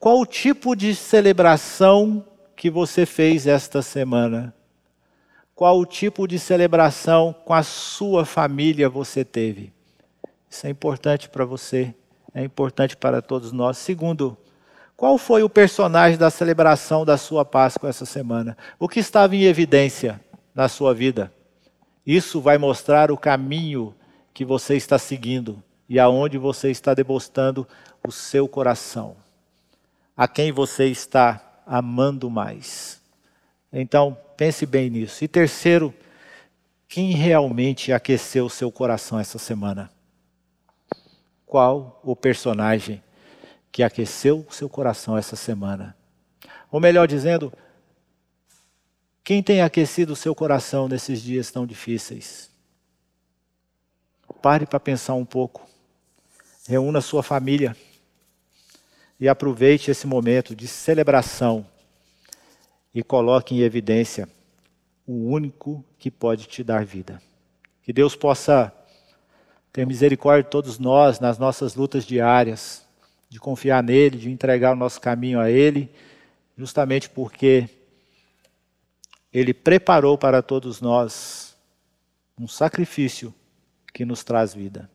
qual 0.00 0.20
o 0.20 0.26
tipo 0.26 0.74
de 0.74 0.94
celebração 0.94 2.24
que 2.62 2.70
você 2.70 3.04
fez 3.04 3.48
esta 3.48 3.82
semana? 3.82 4.54
Qual 5.52 5.80
o 5.80 5.84
tipo 5.84 6.28
de 6.28 6.38
celebração 6.38 7.34
com 7.44 7.52
a 7.52 7.64
sua 7.64 8.24
família 8.24 8.88
você 8.88 9.24
teve? 9.24 9.72
Isso 10.48 10.68
é 10.68 10.70
importante 10.70 11.28
para 11.28 11.44
você 11.44 11.92
é 12.32 12.44
importante 12.44 12.96
para 12.96 13.20
todos 13.20 13.50
nós. 13.50 13.78
Segundo, 13.78 14.38
qual 14.96 15.18
foi 15.18 15.42
o 15.42 15.50
personagem 15.50 16.16
da 16.16 16.30
celebração 16.30 17.04
da 17.04 17.16
sua 17.16 17.44
Páscoa 17.44 17.90
essa 17.90 18.06
semana? 18.06 18.56
O 18.78 18.88
que 18.88 19.00
estava 19.00 19.34
em 19.34 19.42
evidência 19.42 20.20
na 20.54 20.68
sua 20.68 20.94
vida? 20.94 21.32
Isso 22.06 22.40
vai 22.40 22.58
mostrar 22.58 23.10
o 23.10 23.18
caminho 23.18 23.92
que 24.32 24.44
você 24.44 24.76
está 24.76 25.00
seguindo 25.00 25.60
e 25.88 25.98
aonde 25.98 26.38
você 26.38 26.70
está 26.70 26.94
debostando 26.94 27.66
o 28.06 28.12
seu 28.12 28.46
coração. 28.46 29.16
A 30.16 30.28
quem 30.28 30.52
você 30.52 30.86
está 30.86 31.48
amando 31.74 32.30
mais. 32.30 33.00
Então, 33.72 34.16
pense 34.36 34.66
bem 34.66 34.90
nisso. 34.90 35.24
E 35.24 35.28
terceiro, 35.28 35.94
quem 36.88 37.12
realmente 37.12 37.92
aqueceu 37.92 38.48
seu 38.48 38.70
coração 38.70 39.18
essa 39.18 39.38
semana? 39.38 39.90
qual 41.52 42.00
o 42.02 42.16
personagem 42.16 43.02
que 43.70 43.82
aqueceu 43.82 44.46
seu 44.50 44.70
coração 44.70 45.18
essa 45.18 45.36
semana. 45.36 45.94
Ou 46.70 46.80
melhor 46.80 47.06
dizendo, 47.06 47.52
quem 49.22 49.42
tem 49.42 49.60
aquecido 49.60 50.16
seu 50.16 50.34
coração 50.34 50.88
nesses 50.88 51.20
dias 51.20 51.50
tão 51.50 51.66
difíceis? 51.66 52.50
Pare 54.40 54.64
para 54.64 54.80
pensar 54.80 55.12
um 55.12 55.26
pouco. 55.26 55.68
Reúna 56.66 57.02
sua 57.02 57.22
família 57.22 57.76
e 59.22 59.28
aproveite 59.28 59.88
esse 59.88 60.04
momento 60.04 60.52
de 60.52 60.66
celebração 60.66 61.64
e 62.92 63.04
coloque 63.04 63.54
em 63.54 63.60
evidência 63.60 64.28
o 65.06 65.30
único 65.30 65.84
que 65.96 66.10
pode 66.10 66.46
te 66.46 66.64
dar 66.64 66.84
vida. 66.84 67.22
Que 67.84 67.92
Deus 67.92 68.16
possa 68.16 68.74
ter 69.72 69.86
misericórdia 69.86 70.42
de 70.42 70.50
todos 70.50 70.76
nós 70.80 71.20
nas 71.20 71.38
nossas 71.38 71.76
lutas 71.76 72.04
diárias, 72.04 72.84
de 73.28 73.38
confiar 73.38 73.80
nele, 73.80 74.18
de 74.18 74.28
entregar 74.28 74.72
o 74.72 74.76
nosso 74.76 75.00
caminho 75.00 75.38
a 75.38 75.48
ele, 75.48 75.88
justamente 76.58 77.08
porque 77.08 77.68
ele 79.32 79.54
preparou 79.54 80.18
para 80.18 80.42
todos 80.42 80.80
nós 80.80 81.56
um 82.36 82.48
sacrifício 82.48 83.32
que 83.94 84.04
nos 84.04 84.24
traz 84.24 84.52
vida. 84.52 84.90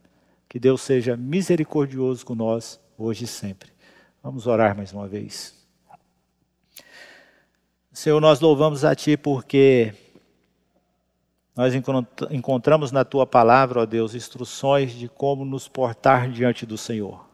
Que 0.50 0.60
Deus 0.60 0.82
seja 0.82 1.16
misericordioso 1.16 2.26
com 2.26 2.36
nós 2.36 2.78
hoje 2.98 3.24
e 3.24 3.28
sempre. 3.28 3.77
Vamos 4.28 4.46
orar 4.46 4.76
mais 4.76 4.92
uma 4.92 5.08
vez. 5.08 5.56
Senhor, 7.94 8.20
nós 8.20 8.42
louvamos 8.42 8.84
a 8.84 8.94
Ti 8.94 9.16
porque 9.16 9.94
Nós 11.56 11.74
encontramos 12.30 12.92
na 12.92 13.06
tua 13.06 13.26
palavra, 13.26 13.80
ó 13.80 13.86
Deus, 13.86 14.14
instruções 14.14 14.92
de 14.92 15.08
como 15.08 15.46
nos 15.46 15.70
portar 15.70 16.30
diante 16.30 16.66
do 16.66 16.78
Senhor. 16.78 17.26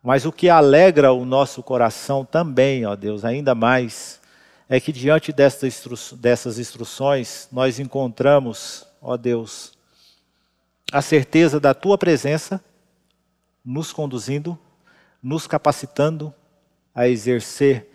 Mas 0.00 0.24
o 0.24 0.30
que 0.30 0.48
alegra 0.48 1.12
o 1.12 1.24
nosso 1.24 1.60
coração 1.60 2.24
também, 2.24 2.86
ó 2.86 2.94
Deus, 2.94 3.24
ainda 3.24 3.52
mais, 3.52 4.20
é 4.68 4.78
que 4.78 4.92
diante 4.92 5.32
dessas 5.32 6.56
instruções 6.56 7.48
nós 7.50 7.80
encontramos, 7.80 8.86
ó 9.02 9.16
Deus, 9.16 9.72
a 10.92 11.02
certeza 11.02 11.58
da 11.58 11.74
tua 11.74 11.98
presença 11.98 12.64
nos 13.64 13.92
conduzindo, 13.92 14.56
nos 15.22 15.46
capacitando 15.46 16.34
a 16.94 17.08
exercer 17.08 17.88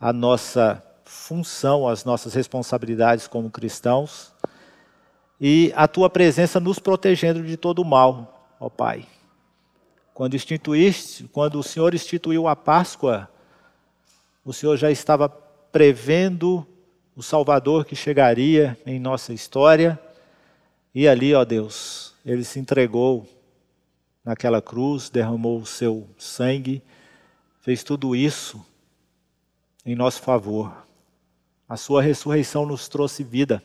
a 0.00 0.12
nossa 0.12 0.82
função, 1.04 1.86
as 1.86 2.04
nossas 2.04 2.34
responsabilidades 2.34 3.26
como 3.26 3.50
cristãos 3.50 4.32
e 5.40 5.72
a 5.76 5.86
tua 5.86 6.08
presença 6.08 6.58
nos 6.58 6.78
protegendo 6.78 7.42
de 7.42 7.56
todo 7.56 7.80
o 7.80 7.84
mal, 7.84 8.48
ó 8.58 8.68
Pai. 8.68 9.06
Quando 10.14 10.36
instituíste, 10.36 11.24
quando 11.32 11.58
o 11.58 11.62
Senhor 11.62 11.94
instituiu 11.94 12.46
a 12.46 12.54
Páscoa, 12.54 13.28
o 14.44 14.52
Senhor 14.52 14.76
já 14.76 14.90
estava 14.90 15.28
prevendo 15.28 16.66
o 17.16 17.22
Salvador 17.22 17.84
que 17.84 17.96
chegaria 17.96 18.78
em 18.86 18.98
nossa 18.98 19.32
história. 19.32 19.98
E 20.94 21.08
ali, 21.08 21.34
ó 21.34 21.44
Deus, 21.44 22.14
ele 22.24 22.44
se 22.44 22.58
entregou 22.58 23.26
naquela 24.24 24.62
cruz, 24.62 25.10
derramou 25.10 25.58
o 25.58 25.66
seu 25.66 26.08
sangue, 26.16 26.82
fez 27.60 27.82
tudo 27.82 28.14
isso 28.14 28.64
em 29.84 29.94
nosso 29.94 30.22
favor. 30.22 30.86
A 31.68 31.76
sua 31.76 32.02
ressurreição 32.02 32.66
nos 32.66 32.88
trouxe 32.88 33.24
vida, 33.24 33.62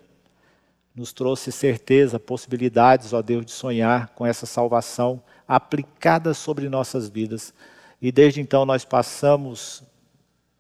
nos 0.96 1.14
trouxe 1.14 1.52
certeza, 1.52 2.20
possibilidades, 2.20 3.14
ó 3.14 3.22
Deus, 3.22 3.46
de 3.46 3.52
sonhar 3.52 4.10
com 4.10 4.26
essa 4.26 4.46
salvação 4.46 5.22
aplicada 5.48 6.34
sobre 6.34 6.70
nossas 6.70 7.08
vidas. 7.08 7.54
E 8.02 8.12
desde 8.12 8.42
então 8.42 8.66
nós 8.66 8.84
passamos, 8.84 9.84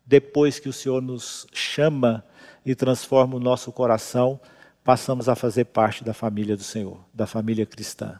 depois 0.05 0.59
que 0.59 0.69
o 0.69 0.73
Senhor 0.73 1.01
nos 1.01 1.47
chama 1.51 2.23
e 2.65 2.75
transforma 2.75 3.35
o 3.35 3.39
nosso 3.39 3.71
coração, 3.71 4.39
passamos 4.83 5.27
a 5.27 5.35
fazer 5.35 5.65
parte 5.65 6.03
da 6.03 6.13
família 6.13 6.55
do 6.55 6.63
Senhor, 6.63 6.99
da 7.13 7.25
família 7.25 7.65
cristã. 7.65 8.19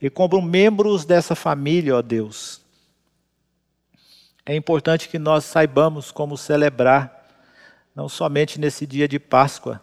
E 0.00 0.10
como 0.10 0.40
membros 0.42 1.04
dessa 1.04 1.34
família, 1.34 1.96
ó 1.96 2.02
Deus, 2.02 2.60
é 4.44 4.54
importante 4.54 5.08
que 5.08 5.18
nós 5.18 5.44
saibamos 5.44 6.12
como 6.12 6.36
celebrar, 6.36 7.26
não 7.94 8.08
somente 8.08 8.60
nesse 8.60 8.86
dia 8.86 9.08
de 9.08 9.18
Páscoa, 9.18 9.80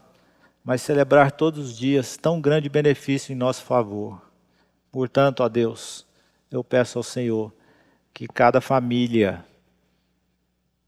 mas 0.64 0.82
celebrar 0.82 1.32
todos 1.32 1.72
os 1.72 1.78
dias 1.78 2.16
tão 2.16 2.40
grande 2.40 2.70
benefício 2.70 3.34
em 3.34 3.36
nosso 3.36 3.64
favor. 3.64 4.22
Portanto, 4.92 5.42
ó 5.42 5.50
Deus, 5.50 6.06
eu 6.50 6.64
peço 6.64 6.98
ao 6.98 7.04
Senhor 7.04 7.52
que 8.14 8.28
cada 8.28 8.62
família 8.62 9.44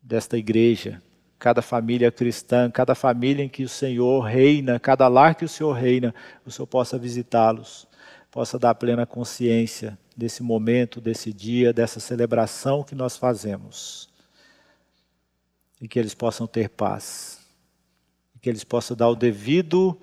desta 0.02 0.38
igreja, 0.38 1.02
cada 1.38 1.62
família 1.62 2.12
cristã, 2.12 2.70
cada 2.72 2.96
família 2.96 3.44
em 3.44 3.50
que 3.50 3.64
o 3.64 3.70
Senhor 3.70 4.22
reina, 4.22 4.80
cada 4.80 5.08
lar 5.08 5.36
que 5.36 5.44
o 5.44 5.50
Senhor 5.50 5.74
reina, 5.74 6.16
o 6.46 6.52
Senhor 6.52 6.68
possa 6.68 6.98
visitá-los, 6.98 7.88
possa 8.36 8.60
dar 8.60 8.76
plena 8.76 9.06
consciência 9.06 9.98
desse 10.14 10.44
momento, 10.44 11.00
desse 11.00 11.32
dia, 11.32 11.72
dessa 11.72 12.02
celebração 12.02 12.84
que 12.84 12.94
nós 12.94 13.16
fazemos. 13.16 14.10
E 15.80 15.88
que 15.88 15.98
eles 15.98 16.14
possam 16.14 16.46
ter 16.46 16.68
paz. 16.68 17.40
E 18.36 18.40
que 18.40 18.50
eles 18.50 18.66
possam 18.66 18.98
dar 18.98 19.08
o 19.08 19.16
devido 19.16 19.98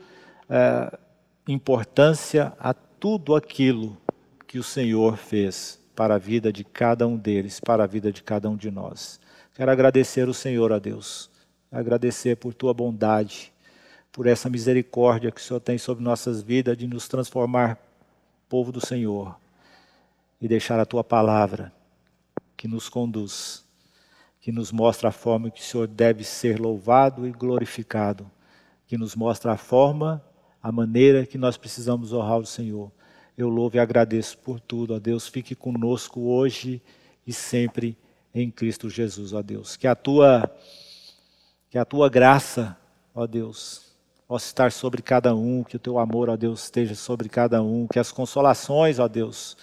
eh, 0.49 0.99
importância 1.47 2.55
a 2.59 2.72
tudo 2.72 3.35
aquilo 3.35 3.99
que 4.47 4.59
o 4.59 4.62
Senhor 4.64 5.18
fez 5.18 5.78
para 5.95 6.14
a 6.14 6.18
vida 6.18 6.51
de 6.51 6.64
cada 6.64 7.07
um 7.07 7.18
deles, 7.18 7.61
para 7.61 7.85
a 7.85 7.87
vida 7.87 8.11
de 8.11 8.22
cada 8.22 8.49
um 8.49 8.57
de 8.57 8.70
nós. 8.70 9.20
Quero 9.55 9.70
agradecer 9.70 10.26
o 10.26 10.33
Senhor 10.33 10.72
a 10.72 10.78
Deus, 10.78 11.28
agradecer 11.70 12.39
por 12.39 12.55
tua 12.55 12.72
bondade, 12.72 13.53
por 14.11 14.26
essa 14.26 14.49
misericórdia 14.49 15.30
que 15.30 15.41
o 15.41 15.45
Senhor 15.45 15.61
tem 15.61 15.76
sobre 15.76 16.03
nossas 16.03 16.41
vidas 16.41 16.78
de 16.78 16.87
nos 16.87 17.07
transformar 17.07 17.91
povo 18.53 18.70
do 18.70 18.86
Senhor 18.86 19.34
e 20.38 20.46
deixar 20.46 20.78
a 20.78 20.84
tua 20.84 21.03
palavra 21.03 21.72
que 22.55 22.68
nos 22.68 22.86
conduz, 22.86 23.64
que 24.42 24.53
nos 24.53 24.70
mostra 24.70 25.09
a 25.09 25.11
forma 25.11 25.50
que 25.50 25.62
o 25.62 25.64
Senhor 25.64 25.86
deve 25.86 26.22
ser 26.22 26.61
louvado 26.61 27.26
e 27.26 27.30
glorificado, 27.32 28.30
que 28.86 28.98
nos 28.98 29.16
mostra 29.16 29.53
a 29.53 29.57
forma, 29.57 30.22
a 30.62 30.70
maneira 30.70 31.24
que 31.24 31.38
nós 31.38 31.57
precisamos 31.57 32.12
honrar 32.12 32.40
o 32.40 32.44
Senhor. 32.44 32.92
Eu 33.38 33.48
louvo 33.48 33.76
e 33.76 33.80
agradeço 33.80 34.36
por 34.36 34.61
tudo, 34.61 34.94
ó 34.94 34.98
Deus. 34.98 35.26
Fique 35.26 35.55
conosco 35.55 36.20
hoje 36.20 36.82
e 37.26 37.32
sempre 37.32 37.96
em 38.34 38.50
Cristo 38.50 38.90
Jesus, 38.90 39.32
ó 39.32 39.40
Deus. 39.40 39.76
Que 39.76 39.86
a 39.86 39.94
tua 39.94 40.55
que 41.70 41.78
a 41.78 41.86
tua 41.86 42.11
graça, 42.11 42.76
ó 43.14 43.26
Deus, 43.26 43.91
possa 44.33 44.47
estar 44.47 44.72
sobre 44.72 45.03
cada 45.03 45.35
um, 45.35 45.62
que 45.62 45.76
o 45.76 45.78
teu 45.78 45.99
amor, 45.99 46.30
ó 46.30 46.37
Deus, 46.39 46.62
esteja 46.62 46.95
sobre 46.95 47.28
cada 47.28 47.62
um, 47.62 47.87
que 47.87 47.99
as 47.99 48.11
consolações, 48.11 48.99
ó 48.99 49.07
Deus, 49.07 49.59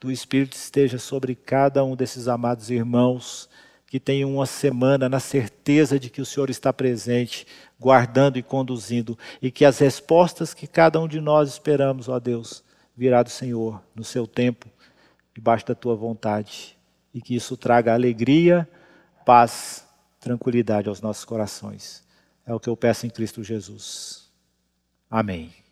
do 0.00 0.10
Espírito 0.10 0.54
esteja 0.54 0.98
sobre 0.98 1.34
cada 1.34 1.84
um 1.84 1.94
desses 1.94 2.26
amados 2.26 2.70
irmãos 2.70 3.50
que 3.86 4.00
tenham 4.00 4.34
uma 4.34 4.46
semana 4.46 5.10
na 5.10 5.20
certeza 5.20 6.00
de 6.00 6.08
que 6.08 6.22
o 6.22 6.24
Senhor 6.24 6.48
está 6.48 6.72
presente, 6.72 7.46
guardando 7.78 8.38
e 8.38 8.42
conduzindo, 8.42 9.18
e 9.42 9.50
que 9.50 9.62
as 9.62 9.78
respostas 9.78 10.54
que 10.54 10.66
cada 10.66 10.98
um 10.98 11.06
de 11.06 11.20
nós 11.20 11.50
esperamos, 11.50 12.08
ó 12.08 12.18
Deus, 12.18 12.64
virá 12.96 13.22
do 13.22 13.28
Senhor 13.28 13.78
no 13.94 14.04
seu 14.04 14.26
tempo, 14.26 14.70
debaixo 15.34 15.66
da 15.66 15.74
tua 15.74 15.94
vontade. 15.94 16.78
E 17.12 17.20
que 17.20 17.36
isso 17.36 17.58
traga 17.58 17.92
alegria, 17.92 18.66
paz, 19.26 19.86
tranquilidade 20.18 20.88
aos 20.88 21.02
nossos 21.02 21.26
corações. 21.26 22.03
É 22.46 22.52
o 22.52 22.60
que 22.60 22.68
eu 22.68 22.76
peço 22.76 23.06
em 23.06 23.10
Cristo 23.10 23.42
Jesus. 23.42 24.30
Amém. 25.10 25.63